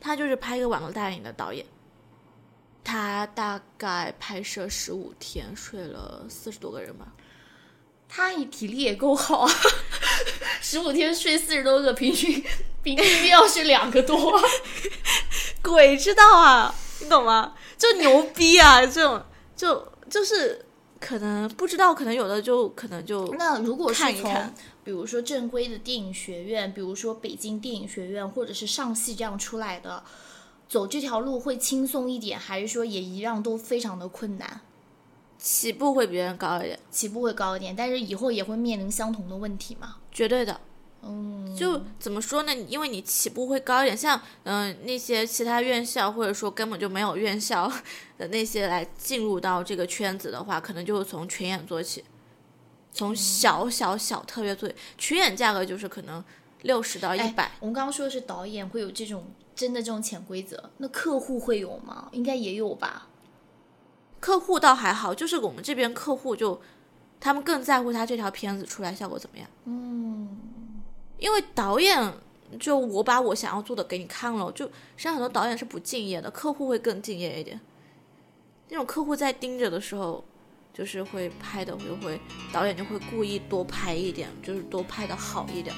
[0.00, 1.64] 他就是拍一个网络大电影的导演，
[2.86, 7.08] 他大概拍摄十五天，睡了四十多个人吧。
[8.08, 9.52] 他体力也够好啊，
[10.62, 12.40] 十五天睡四十多个，平均
[12.84, 14.40] 平均要睡两个多。
[15.64, 17.54] 鬼知道啊，你懂吗？
[17.76, 19.20] 就牛逼啊，这种
[19.56, 20.64] 就就是
[21.00, 30.04] 可能不知道，可能有的就可能就那如果是从看一看比如说正规的电影学院，比如说北京电影学院或者是上戏这样出来的，
[30.68, 34.60] 走这条路会轻松一点，还是说也一样都非常的困难？
[35.38, 39.96] 起步会比别人高一点，起步会高一点，但是以后也会面临相同的问题嘛？
[40.10, 40.60] 绝对的。
[41.02, 42.52] 嗯，就怎么说呢？
[42.52, 47.70] 因为你起步会高一点，像嗯、那些其他院校或者说根本就没有院校
[48.18, 52.02] 的那些来进入到这个圈子的话，可能就是从群演做起，
[52.92, 56.24] 从小小小特约做起，群演价格就是可能
[56.62, 57.52] 六十到一哎百。
[57.60, 62.08] 我们刚刚说的是导演会有这种真的这种潜规则，那客户会有吗？
[62.12, 63.08] 应该也有吧？
[64.18, 66.60] 客户倒还好，就是我们这边客户就
[67.20, 69.48] 他们更在乎他这条片子出来效果怎么样。
[69.64, 70.36] 嗯，
[71.18, 72.12] 因为导演
[72.58, 77.60] 就我把我想要做的给你看了，就实际上很多导演是不敬业的，客户会更敬业一点。
[78.68, 80.24] 那种客户在盯着的时候，
[80.74, 82.20] 就是会拍的就会
[82.52, 85.74] 导演就会故意多拍一点，就是多拍的好一点。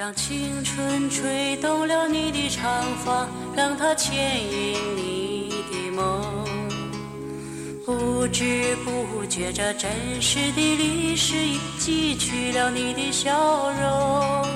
[0.00, 6.24] 让青春吹动了你的长发，让它牵引你的梦。
[7.84, 14.46] 不知不觉，这真实的历史已记取了你的笑容。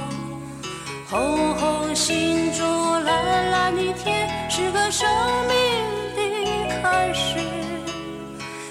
[1.10, 2.66] 红红心中
[3.04, 5.06] 蓝蓝的天，是个生
[5.46, 5.52] 命
[6.16, 7.38] 的开始。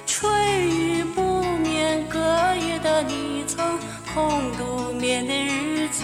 [0.08, 0.28] 春
[0.68, 2.18] 雨不眠，隔
[2.56, 3.78] 夜的你曾
[4.12, 6.04] 空独眠的日子，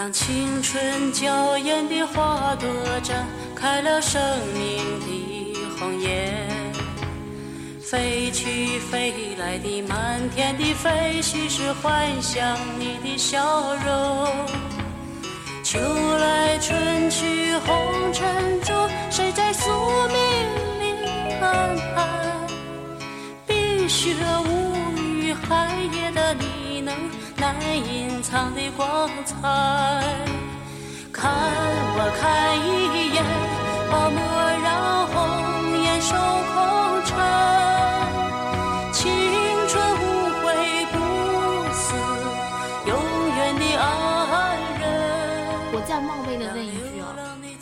[0.00, 2.66] 让青春娇艳的花朵
[3.02, 3.22] 绽
[3.54, 4.18] 开了生
[4.54, 6.48] 命的红颜。
[7.82, 14.26] 飞去飞来的满天的飞絮是幻想你的笑容。
[15.62, 19.70] 秋来春去红尘中，谁在宿
[20.08, 20.16] 命
[20.80, 22.08] 里安排？
[23.46, 24.14] 冰雪
[24.46, 26.94] 无语，寒夜的你能
[27.40, 29.34] 难隐藏的光彩。
[31.10, 31.32] 看
[31.96, 33.24] 我看一眼，
[33.90, 34.20] 把蓦
[34.62, 35.16] 然红
[35.82, 36.12] 颜守
[36.52, 36.54] 空
[37.06, 37.16] 城。
[38.92, 39.00] 青
[39.66, 40.04] 春无
[40.44, 40.94] 悔不
[41.72, 41.96] 死，
[42.86, 42.92] 永
[43.36, 44.84] 远的爱人。
[45.72, 47.16] 我再冒昧的问一句啊，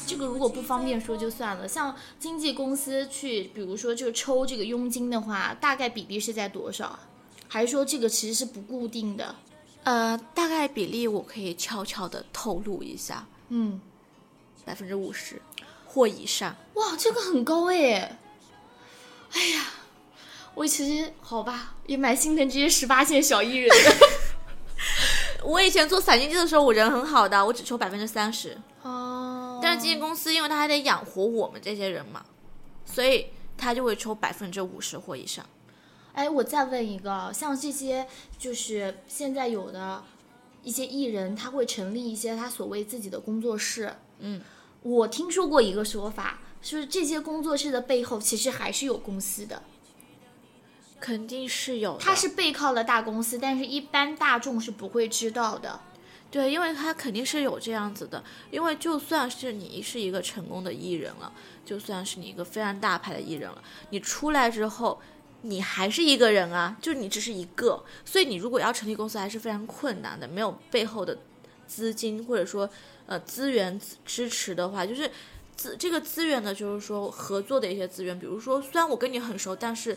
[0.05, 1.69] 这个如果不方便说就算了。
[1.69, 6.99] 像经纪公司去，比如说就抽这个佣金的话，大概比例是在多少？
[7.47, 9.37] 还是说这个其实是不固定的？
[9.89, 13.81] 呃，大概比例我可以悄悄的透露一下，嗯，
[14.63, 15.41] 百分之五十
[15.87, 16.55] 或以上。
[16.75, 18.19] 哇，这个很高哎。
[19.33, 19.65] 哎呀
[20.55, 23.97] 我其实好吧，也蛮心疼这些十八线小艺人的。
[25.43, 28.59] 我以前做散经济的时候，我人很好的，我只抽百分之三十。
[28.83, 32.23] 哦，但是经纪公司因为他还得养活我们这些人嘛，
[32.85, 35.47] 所以他就会抽百分之五十或以上。
[36.19, 38.05] 哎，我再问一个，像这些
[38.37, 40.03] 就是现在有的
[40.65, 43.95] 一些艺人，他会成立一些他所谓自己的工作室。
[44.19, 44.43] 嗯，
[44.83, 49.63] 我听说过一个说法，就是这些工作室的背后其实还是有公司的，
[50.99, 55.83] 肯定是有的，他是背靠了大公司，但是一般大众是不会知道的。
[56.33, 61.33] 对，因为他肯定是有这样子的，因为就算是你是一个成功的艺人了，
[61.65, 65.01] 就算是你一个非常大牌的艺人了，你出来之后，
[65.43, 71.17] 你还是一个人啊，就你只是一个，所以你如果要成立公司还是非常困难的，没有背后的
[71.67, 72.69] 资金或者说
[73.07, 75.11] 呃资源支持的话，就是
[75.57, 79.97] 资这个资源呢，就是说合作的一些资源，比如说虽然我跟你很熟，但是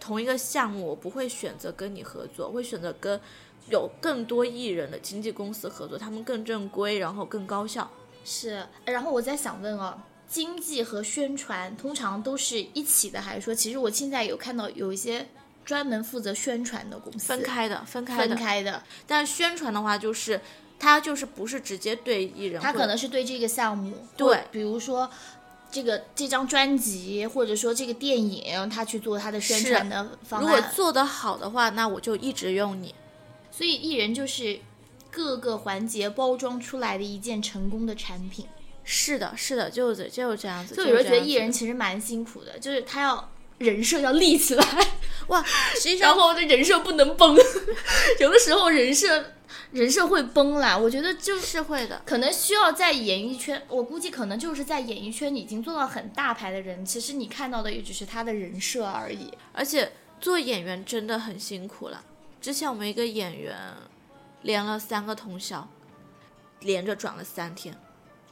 [0.00, 3.20] 同一个项目我不会选择跟你合作，会选择跟。
[3.68, 7.90] 有更多艺人的经纪公司合作，他们更正规，然后更高效。
[8.24, 15.28] 是，然后我在想问哦，经济和宣传通常都是一起的，还是说，其实我现在有看到有一些
[15.64, 18.82] 专门负责宣传的公司分开的，分开的，分开的。
[19.06, 20.40] 但宣传的话，就是
[20.78, 25.08] 他就是不是直接对艺人，他可能是对这个项目，对，比如说
[25.70, 30.46] 这个这张专辑，或者说这个电影，他去做他的宣传的方案。
[30.46, 32.94] 如果做得好的话，那我就一直用你。
[33.50, 34.58] 所以艺人就是
[35.10, 38.46] 各个环节包装出来的一件成功的产品。
[38.88, 40.76] 是的，是的，就是就是这样子。
[40.76, 44.64] 就有人觉得艺人其实蛮辛苦的，就是他要人设要立起来，
[45.26, 45.42] 哇，
[45.74, 47.36] 实际上然后这人设不能崩，
[48.20, 49.32] 有的时候人设
[49.72, 50.78] 人设会崩啦。
[50.78, 59.32] 我觉得就是会的，可能需要在演艺圈，我估计可能就是在演艺圈已经做到很大牌的人，其实你看到的也只是他的人设而已。
[59.52, 62.04] 而且做演员真的很辛苦了。
[62.40, 63.56] 之前我们一个演员
[64.42, 65.68] 连了三个通宵，
[66.60, 67.76] 连着转了三天，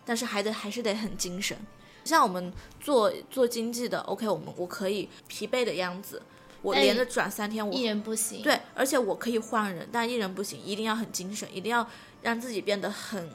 [0.05, 1.57] 但是还得还是得很精神。
[2.05, 6.21] 像我们做做经济的，OK，我们我可以疲惫的样子，
[6.61, 8.43] 我连着转三天，我一人不行。
[8.43, 11.89] 对，而且我可以换人，但一人不行，一定要很精神，一定要
[12.21, 13.31] 让自己变得很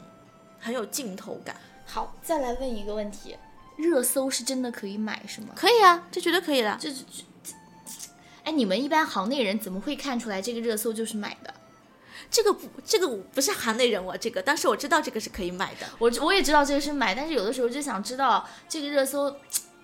[0.60, 1.56] 很有镜头感。
[1.86, 3.36] 好，再来问一个问题：
[3.76, 5.48] 热搜是真的可以买是吗？
[5.56, 6.78] 可以啊，这绝对可以的。
[6.80, 7.04] 这这。
[8.44, 11.54] 哎，你们一般行内人怎么会看出来这个热搜就是买的？
[12.32, 15.88] 这个不，这个不是行内人，我这个，但是我知道这个是可以买的。
[15.98, 19.36] 我我也知道这个是买，但是有的时候就想知道这个热搜，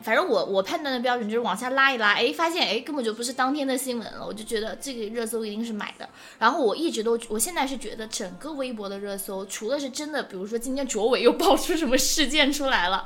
[0.01, 6.07] 反正我我判断的标准就是往下拉一拉，哎，发现哎根本就不是当天的新闻了，我就觉得这个热搜一定是买的。
[6.37, 13.05] 然后我一直都，我现在是觉得整个微博的热搜，除了是真的，比如说今天卓伟又爆出什么事件出来了，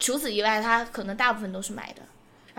[0.00, 2.02] 除此以外，它可能大部分都是买的。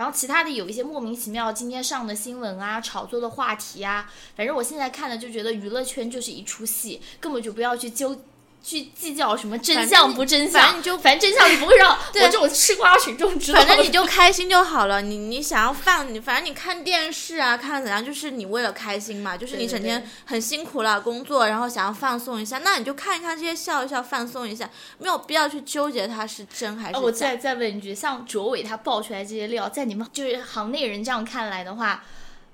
[0.00, 8.18] 然后其他的有一些莫名其妙今天上的新闻啊，炒作的话题啊，反正我现在看的就觉得娱乐圈就是一出戏，根本就不要去纠。
[8.62, 13.58] 去计较什么真相不真相，反正你就反正真相你不会让 我这种吃瓜群众知道。
[13.58, 15.00] 反正你就开心就好了。
[15.00, 19.36] 你你想要放，你反正你看电视啊，看怎样，就是你为了开心嘛。
[19.36, 24.68] 就是你整天很辛苦了工作，然后想要放松一下，那你就看一看这些，笑一笑，放松一下，
[24.98, 27.00] 没有必要去纠结它是真还是假。
[27.00, 32.04] 我再再问一句，像卓伟他爆出来这些料，在你们就是行内人这样看来的话，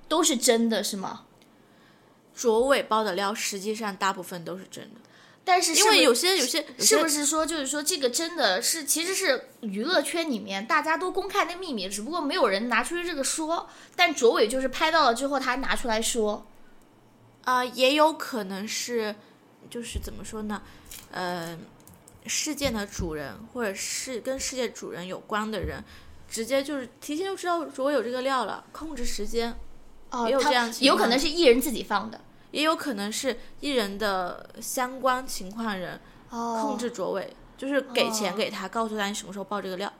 [0.07, 1.23] 都是真的是吗？
[2.35, 5.01] 卓伟爆的料，实际上大部分都是真的。
[5.49, 13.69] 但是，因为有些有些是不是说，就是说这个真的是，其实是娱乐圈里面大家都公开的秘密，只不过没有人拿出去这个说。
[13.95, 16.45] 但卓伟就是拍到了之后，他拿出来说，
[17.45, 19.15] 啊，也有可能是，
[19.71, 20.61] 就是怎么说呢？
[21.13, 21.57] 呃，
[22.27, 25.85] 事件的主人或者是跟事件主人有关的人，
[26.29, 29.57] 直接就是提前就知道卓伟有这个料了，控制时间，
[30.11, 32.21] 哦，也有这样，有可能是艺人自己放的。
[32.51, 39.93] 也有可能是艺人的相关情况人控制卓伟，就是给钱给他，告诉他你什么时候爆这个料，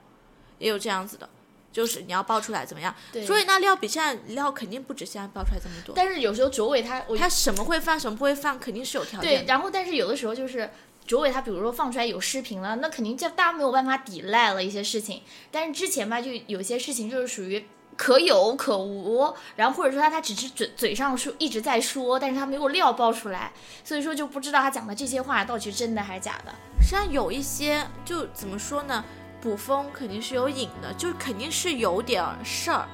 [0.59, 1.29] 也有这样子的，
[1.71, 2.95] 就是你要爆出来怎么样？
[3.25, 5.93] 所以那料比现在料肯定不止现在爆出来这么多。
[5.95, 9.43] 但是有时候卓伟他他什么会放，什么不会放，肯定是有条件。
[9.43, 10.69] 对，然后但是有的时候就是
[11.05, 15.21] 卓伟他比如说放出来有视频了，那肯定就大家没有办法抵赖了一些事情。
[15.51, 17.67] 但是之前吧，就有些事情就是属于。
[17.97, 23.51] 可有可无，然后或者说他他只是嘴嘴上说一直在说，但是他没有料爆出来，
[23.83, 26.53] 所以说就不知道他讲的这些话到底是真的还是假的。
[26.79, 29.03] 实际上有一些就怎么说呢，
[29.41, 32.87] 捕风肯定是有影的，就肯定是有点事儿，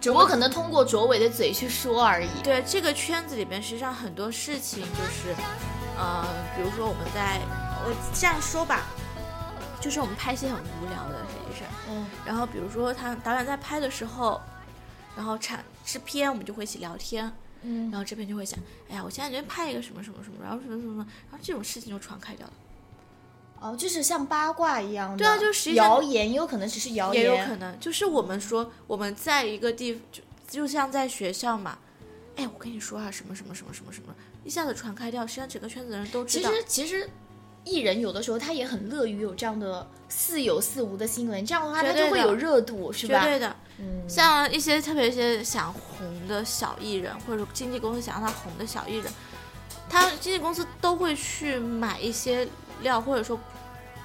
[0.00, 2.28] 只不过可能通过卓伟的嘴去说而已。
[2.42, 5.34] 对这个圈子里边，实际上很多事情就是，
[5.98, 6.26] 呃，
[6.56, 7.38] 比如说我们在
[7.84, 8.86] 我这样说吧，
[9.80, 11.26] 就是我们拍戏很无聊的。
[11.90, 12.06] 嗯。
[12.24, 14.40] 然后比如说他导演在拍的时候，
[15.16, 17.30] 然后产制片我们就会一起聊天，
[17.62, 17.90] 嗯。
[17.90, 22.52] 然后这边就会想，哎呀，我现在觉得拍一个什么什么什么，然后什么什么什么，然后这种事情就传开掉了，
[23.60, 27.78] 哦，就是像八卦一样的，对啊就是谣言，也有可能只是谣言，也有可能。
[27.80, 31.78] 就是我们说我们在一个地就就像在学校嘛，
[32.36, 34.14] 哎，我跟你说啊，什么什么什么什么什么，
[34.44, 36.50] 一下子传开掉，实际上整个圈子的人都知道。
[36.50, 36.60] 其道。
[36.60, 37.10] 实其实。
[37.64, 43.20] 艺人有的时候他也很乐于有这样的似有似无的新闻，这样的话他就会有热度，是吧？
[43.20, 49.12] 绝对的，嗯，像一些特别一些想红的小艺人，或者说经纪公司想让他红的小艺人，
[49.88, 52.48] 他经纪公司都会去买一些
[52.82, 53.38] 料，或者说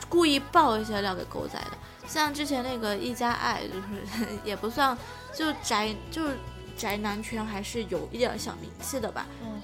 [0.10, 1.72] 故意爆一些料给狗仔的。
[2.08, 4.96] 像之前那个一加爱，就是 也不算
[5.34, 6.38] 就宅，就是
[6.78, 9.26] 宅男圈还是有一点小名气的吧。
[9.42, 9.62] 嗯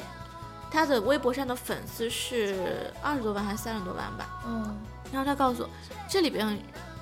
[0.71, 4.41] 他的微博上的粉丝是二十多万还是三十多万吧？
[4.45, 4.77] 嗯
[5.11, 5.69] 然后他告诉我，
[6.07, 6.57] 这里边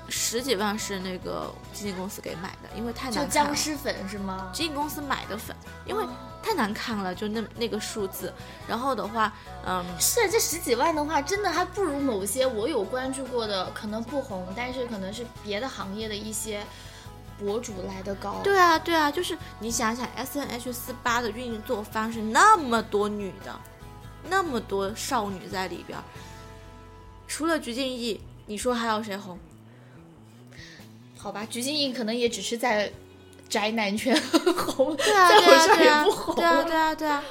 [0.08, 3.28] 十几万是那个经纪公司给买的，因为太难看了。
[3.28, 4.50] 就僵尸粉是吗？
[4.52, 5.54] 经纪公司买的粉，
[5.86, 6.08] 因为哦
[6.42, 8.32] 太难看了，就那那个数字。
[8.66, 9.32] 然后的话，
[9.64, 16.66] 嗯，是这十几万的话，真的还不如某些我有关注过的，可能不红，但是可能是别的行业的一些
[17.40, 18.40] 博主来的高。
[18.44, 23.58] 对啊，对啊，就是你想想，S N H 四八的运作方式，那么多女的，
[24.28, 26.04] 那么多少女在里边儿，
[27.26, 29.38] 除了鞠婧祎，你说还有谁红？
[31.16, 32.92] 好吧，鞠婧祎可能也只是在
[33.48, 34.14] 宅男圈
[34.56, 36.04] 红，对啊，对啊，对啊。
[36.36, 37.24] 对啊，对啊，对啊。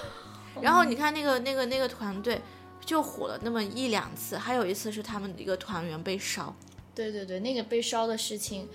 [0.62, 2.42] 然后你看那个那个那个团队
[2.86, 6.54] 就火了那么一两次，还有一次是他们的一个团员被烧。
[6.94, 8.68] 对对对，那个被烧的事情，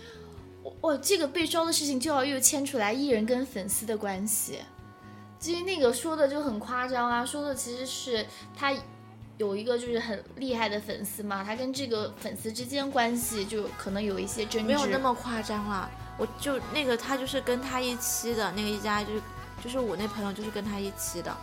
[0.80, 4.60] 我这个被烧的事情就要又牵出来艺人跟粉丝的关系，
[5.38, 8.24] 至于那个说的就很夸张啊，说的其实是
[8.56, 8.74] 他
[9.36, 19.22] 有一个就是很厉害的粉丝嘛，他跟这个粉丝之间关系就可能有一些争执，没有那么夸张啦，我就那个他就是跟他一期的那个一家就是
[19.62, 21.36] 就是我那朋友就是跟他一期的，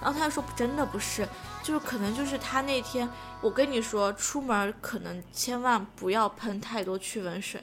[0.00, 1.26] 然后他就说真的不是，
[1.62, 3.08] 就是可能就是他那天
[3.40, 7.62] 我跟你说出门可能千万不要喷太多驱蚊水，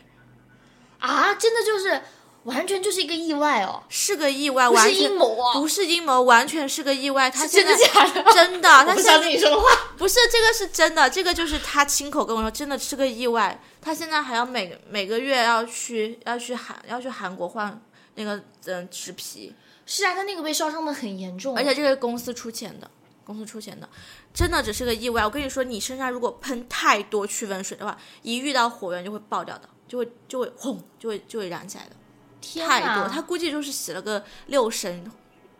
[1.00, 2.02] 啊，真的就是
[2.44, 7.30] 完全就是一个意外哦，是个意外，不是完全阴谋啊，不是阴谋，完全是个意外。
[7.30, 8.24] 他真现在的假的？
[8.34, 9.66] 真的，他现在信你说的话。
[9.98, 13.60] 不是这个是真的，这个就是他亲口跟我说，真的是个意外。
[13.82, 17.82] 他现在还要每每个月要去要去韩要去韩国换
[18.16, 19.54] 那个嗯植皮，
[19.86, 22.90] 是啊，他那个被烧伤的很严重，而且这个公司出钱的，
[23.24, 23.88] 公司出钱的，
[24.34, 25.24] 真的只是个意外。
[25.24, 31.92] 我跟你说，你身上如果喷太多驱蚊水的话，一遇到火源就会爆掉的，就会就会轰，就会就会燃起来的。
[32.40, 35.12] 天太多，他估计就是洗了个六升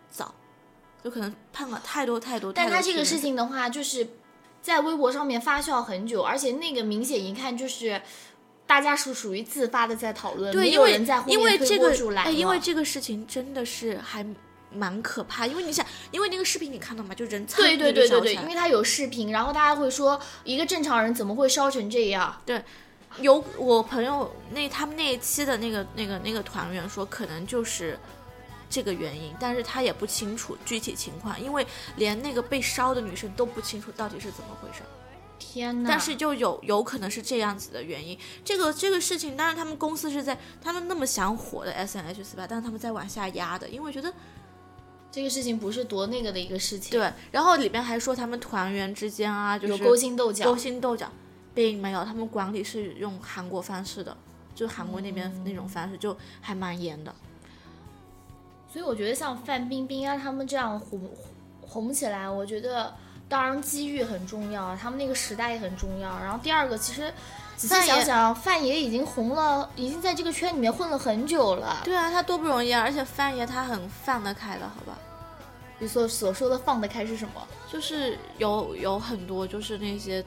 [0.10, 0.34] 澡，
[1.04, 2.54] 就可能喷了太多太多。
[2.54, 4.08] 但他这个事情的话，就是
[4.62, 8.02] 在微博上面发酵很久，而且那个明显一看就是
[8.66, 14.26] 大家是属于自发的在讨论，对，没有因为人在因为这个哎，因为这个事情真的是还
[14.72, 17.16] 蛮可怕，因为你想，因为那个视频你看到吗？
[17.16, 22.42] 就人蹭对对就对对对，因为他有视频，然后大家会说一个正常人怎么会烧成这样？
[23.22, 27.98] 有我朋友那他们那一期的那个那个那个团员说，可能就是
[28.70, 31.66] 这个原因，但是他也不清楚具体情况，因为
[31.96, 34.84] 连那个被烧的女生都不清楚到底是怎么回事。
[35.40, 35.90] 天哪！
[35.90, 38.18] 但是就有有可能是这样子的原因。
[38.44, 44.12] 这个这个事情，当然他们公司是在他们那么想火的 S N H 四八，但是他们在往下压的，因为觉得
[45.12, 47.14] 这个事情不是多那个的一个事情，对。
[47.32, 50.58] 然后里边还说他们团员之间啊，就是勾心斗角勾。
[50.58, 51.12] 心斗角，
[51.58, 54.16] 并没有，他们管理是用韩国方式的，
[54.54, 57.12] 就韩国那边那种方式，就还蛮严的。
[58.72, 61.02] 所以我觉得像范冰冰啊他们这样红
[61.62, 62.94] 红起来，我觉得
[63.28, 66.20] 当然机遇很重要，他们那个时代也很重要。
[66.20, 67.12] 然后第二个，其实
[67.56, 71.82] 仔细想想，范爷已经红了，已经在这个圈里面混了很久了。
[71.84, 72.84] 对啊，他多不容易啊！
[72.84, 74.96] 而且范爷他很放得开的，好吧？
[75.80, 77.48] 你所所说的放得开是什么？
[77.72, 80.24] 就是有有很多就是那些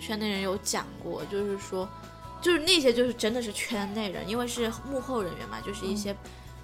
[0.00, 1.88] 圈内人有讲过，就是说，
[2.40, 6.16] 就是那些就是真的是圈内人，因为是幕后人员嘛，就是一些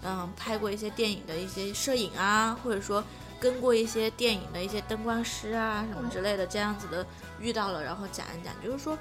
[0.02, 3.04] 嗯拍过一些电影的一些摄影啊，或者说
[3.38, 7.06] 跟过一些电影的一些灯光师啊什么之类的，这样子的
[7.38, 8.96] 遇到了，然后讲一讲，就是说，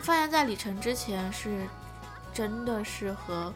[0.00, 1.66] 范爷在李晨之前是
[2.32, 3.52] 真的是和。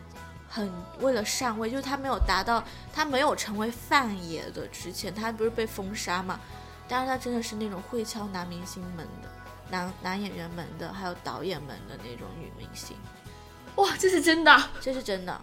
[0.46, 6.38] 很为了上位，就是他没有达到，他没有成为范爷的之前，他不是被封杀嘛？
[6.86, 9.28] 但是他真的是那种会敲男明星门的、
[9.74, 12.96] 男男演员们的，还有导演们的那种女明星，
[13.74, 14.70] 哇，这是真的！
[14.80, 15.40] 这是真的。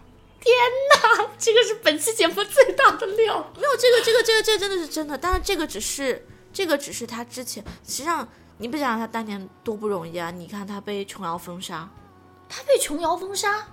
[1.37, 3.51] 这个是本期节目最大的料。
[3.55, 5.17] 没有这个，这个，这个，这个真的是真的。
[5.17, 8.27] 但是，这个只是这个只是他之前，实际上
[8.57, 10.31] 你不想想他当年多不容易啊？
[10.31, 11.89] 你看他被琼瑶封杀，
[12.47, 13.67] 他被琼瑶封杀，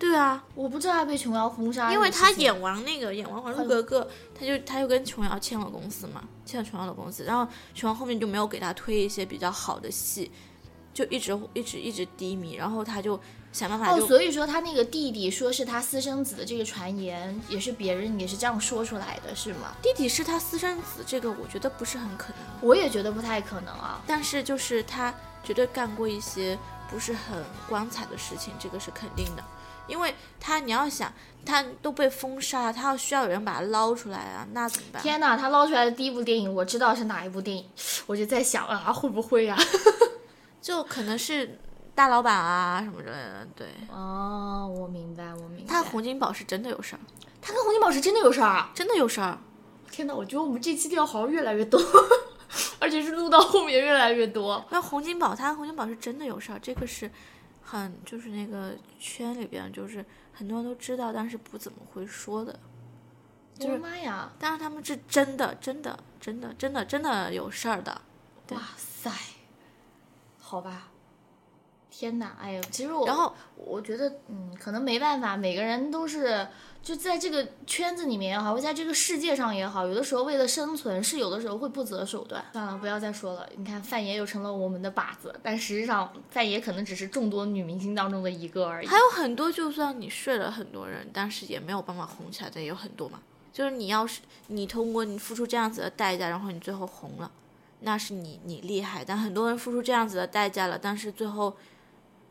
[0.00, 4.00] 对啊，我不知道他被琼瑶封杀，因为他演完那个演完《还珠格格》，
[4.34, 10.32] 他就他就跟琼瑶签了公司嘛，签了琼瑶的公司，然后琼瑶后面就没有给他推一些比较好的戏，
[10.94, 13.20] 就一直一直一直低迷，然后他就
[13.52, 19.74] 想办法哦，所以说他那个弟弟说是他私生子的这个传言，也是别人也是这样说出来的，是吗？
[19.82, 22.38] 弟弟是他私生子，这个我觉得不是很可能。
[22.62, 24.00] 我也觉得不太可能啊。
[24.06, 29.44] 但是就是他绝对干过一些不是很光彩的事情，这个是肯定的。
[29.90, 31.12] 因为他你要想，
[31.44, 35.02] 他都被封杀了，他要需要有人把他捞出来啊，那怎么办？
[35.02, 37.64] 天哪，他捞出来的第一部电影，我知道是哪一部电影，
[38.06, 39.58] 我就在想啊，会不会啊？
[40.62, 41.58] 就可能是
[41.94, 43.46] 大老板啊什么之类的。
[43.56, 45.64] 对，哦，我明白，我明白。
[45.66, 47.00] 他洪金宝是真的有事儿，
[47.40, 48.70] 他跟洪金宝是真的有事儿啊！
[48.74, 49.38] 真的有事儿。
[49.90, 51.80] 天哪，我觉得我们这期调好像越来越多，
[52.78, 54.64] 而且是录到后面越来越多。
[54.70, 57.10] 那洪金宝，他洪金宝是真的有事儿，这个是
[57.70, 62.58] 很就是那个圈里边就是很多人都知道，但是不怎么会说的。
[63.60, 64.32] 我的妈呀！
[64.40, 68.02] 但是他们是真的，真的，真的，真的，真的有事儿的。
[68.50, 69.08] 哇塞，
[70.40, 70.88] 好吧。
[71.90, 76.46] 天哪，哎呦，其实我，然后我觉得，嗯，可能没办法，每个人都是
[76.82, 82.42] 就在这个圈子里面也好，或在这个世界上也好，有的时候为了生存，是有的时候会不择手段。
[82.52, 83.46] 算了，不要再说了。
[83.56, 88.86] 你看，范爷又成了我们的靶子，但实际上，范爷可能只是众多女明星当中的一个而已。
[88.86, 93.20] 还有很多，就算你睡了很多人，但是也没有办法红起来的也有很多嘛。
[93.52, 97.30] 就是你要是你通过你付出这样子的代价，然后你最后红了，
[97.80, 99.04] 那是你你厉害。
[99.04, 101.54] 但很多人付出这样子的代价了，但是最后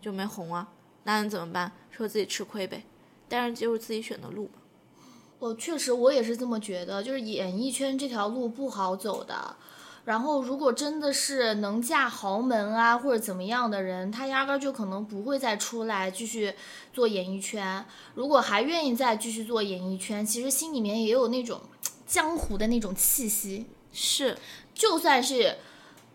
[0.02, 0.68] 就没红啊，
[1.04, 1.72] 那能怎么办？
[1.92, 2.84] 说自己吃亏呗，
[3.28, 4.54] 但是就是自己选的路吧。
[5.40, 9.56] 我确实，我也是这么觉得，就是演艺圈这条路不好走的。
[10.06, 16.54] 然后，如果真的是能嫁豪门啊，或者怎么样的人，他压根儿就可能不会再出来继续
[16.92, 17.86] 做演艺圈。
[18.16, 21.62] 如果还愿意再继续做演艺圈，其实心里面也有那种
[22.08, 23.68] 江湖的那种气息。
[23.92, 24.36] 是，
[24.74, 25.58] 就算是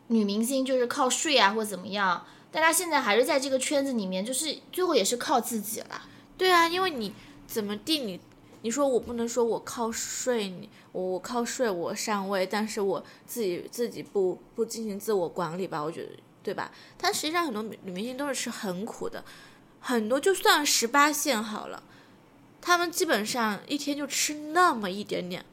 [0.09, 6.03] 女明星，就是靠睡啊或者怎么样，但他现在还是在这个圈子里面，就是最后也是靠自己了。
[6.39, 7.13] 对啊，因为你
[7.49, 8.21] 怎么地你。
[8.63, 16.73] 你说我不能说我靠睡你，我我靠睡我上位，但是我自己自己不不进行自我管理吧，我觉得对吧？
[16.97, 19.23] 但实际上很多女明星都是吃很苦的，
[19.81, 21.83] 很多就算十八线好了，
[22.63, 25.45] 他们基本上一天就吃那么一点点，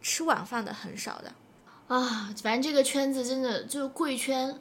[0.00, 1.32] 吃晚饭的很少的。
[1.86, 4.58] 啊，反正这个圈子真的就是贵圈，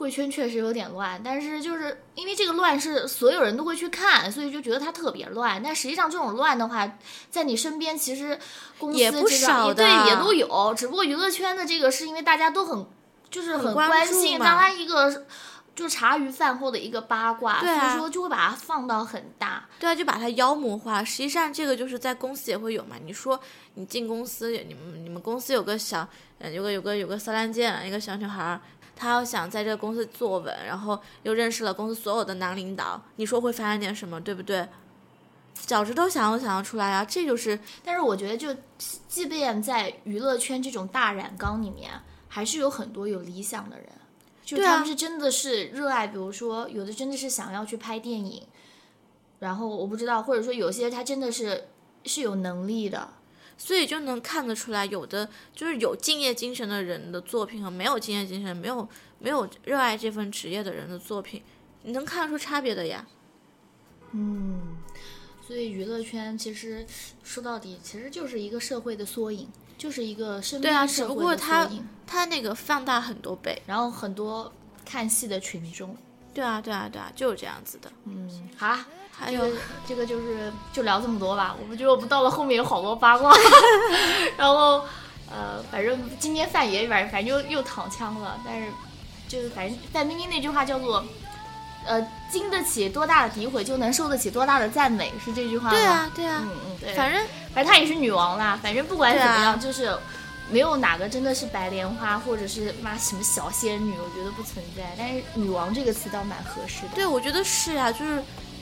[0.00, 5.62] 贵圈确实有点乱，但是就是因为这个乱是所有人都会去看，所以就觉得它特别乱。
[5.62, 6.90] 但实际上这种乱的话，
[7.28, 8.38] 在你身边其实
[8.78, 12.86] 公司也不少的也对也都有，只不过娱乐圈的这个是因为大家都很
[13.28, 15.26] 就是很关关心，当它一个
[15.74, 19.68] 就是茶余饭后的一个八卦，所以说就会把它放到很大。
[19.78, 21.04] 对啊，就把它妖魔化。
[21.04, 22.96] 实际上，这个就是在公司也会有嘛。
[23.04, 23.38] 你说
[23.74, 28.58] 你进公司，你们你们公司有个小，呃，有个有个有个骚烂贱，一个小女孩
[29.00, 34.68] 儿，她要想在这个公司坐稳，然后又认识了公司所有的男领导，你说会发生点什么，对不对？
[35.54, 38.54] 脚趾头想都想得出来啊，这就是但是我觉得，就
[39.08, 41.90] 即便在娱乐圈这种大染缸里面，
[42.28, 43.86] 还是有很多有理想的人，
[44.42, 48.46] 就他们是真的是热爱，比如说有的真的是想要去拍电影，
[49.40, 51.68] 然后我不知道，或者说有些他真的是
[52.04, 53.08] 是有能力的，
[53.62, 58.88] 所以就能看得出来，有的就是有敬业精神的人的作品和没有敬业精神、没有
[59.18, 61.42] 没有热爱这份职业的人的作品，
[61.82, 63.06] 你能看得出差别的呀。
[64.12, 64.78] 嗯，
[65.46, 66.86] 所以娱乐圈其实
[67.22, 69.46] 说到底，其实就是一个社会的缩影，
[69.76, 71.70] 就是一个身对啊只不过他，
[72.06, 73.60] 他那个放大很多倍。
[73.66, 74.50] 然后很多
[74.86, 75.94] 看戏的群众，
[76.32, 77.92] 对啊，对啊，对啊，就是这样子的。
[78.06, 78.86] 嗯，好啦。
[79.20, 79.56] 还有这个
[79.88, 83.30] 这个就是就聊这么多吧，我们觉得我们到了后面有好多八卦，
[84.38, 84.82] 然后
[85.30, 88.68] 呃，反正今天范爷反反正又又躺枪了，但是
[89.28, 91.04] 就是反正范冰冰那句话叫做，
[91.84, 95.70] 呃，经得起多大的诋毁，就能受得起多大的赞美，是这句话吗？
[95.70, 97.22] 对啊，对啊，嗯嗯对，反正
[97.54, 99.96] 反正她也是女王啦，反正不管怎么样，就是
[100.50, 106.88] 没有哪个真的是白莲花或者是妈什么小仙女，我觉得不存在，但是女王这个词倒蛮合适的。
[106.94, 108.20] 对，我觉得是啊，就是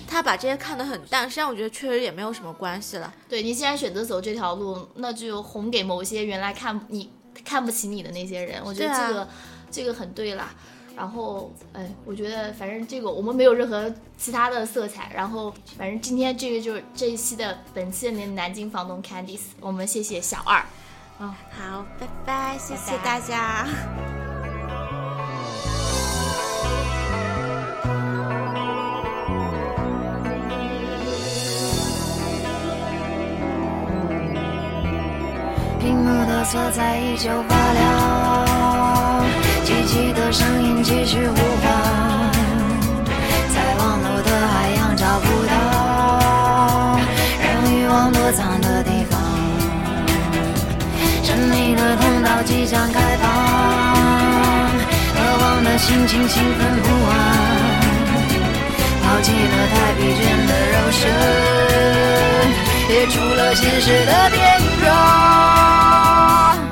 [0.08, 3.12] 他把这些看得很淡，实际上我觉得确实也没有什么关系了。
[3.28, 7.12] 对你既然选择走这条路，那就红给某些原来看你
[7.44, 9.28] 看不起你的那些人，我觉得这个、
[9.70, 10.50] 这个很对啦。
[10.96, 15.12] 然后，哎，我觉得反正这个我们没有任何其他的色彩。
[15.14, 20.64] 然后，反正今天这个就是这一期的本期的南京房东 Candice，我们谢谢小二。
[21.18, 24.27] 好，拜拜，谢谢拜拜
[36.50, 39.26] 锁在依旧发亮，
[39.64, 41.70] 机器的声音继续呼唤，
[43.54, 45.52] 在忘路的海洋找不到
[47.44, 49.20] 让欲望躲藏的地方，
[51.22, 53.28] 神秘的通道即将开放，
[55.12, 57.12] 渴望的心情兴奋不安。
[59.04, 61.04] 抛弃了太疲倦的肉身，
[62.88, 64.42] 也出了现实的边
[64.80, 66.67] 缘。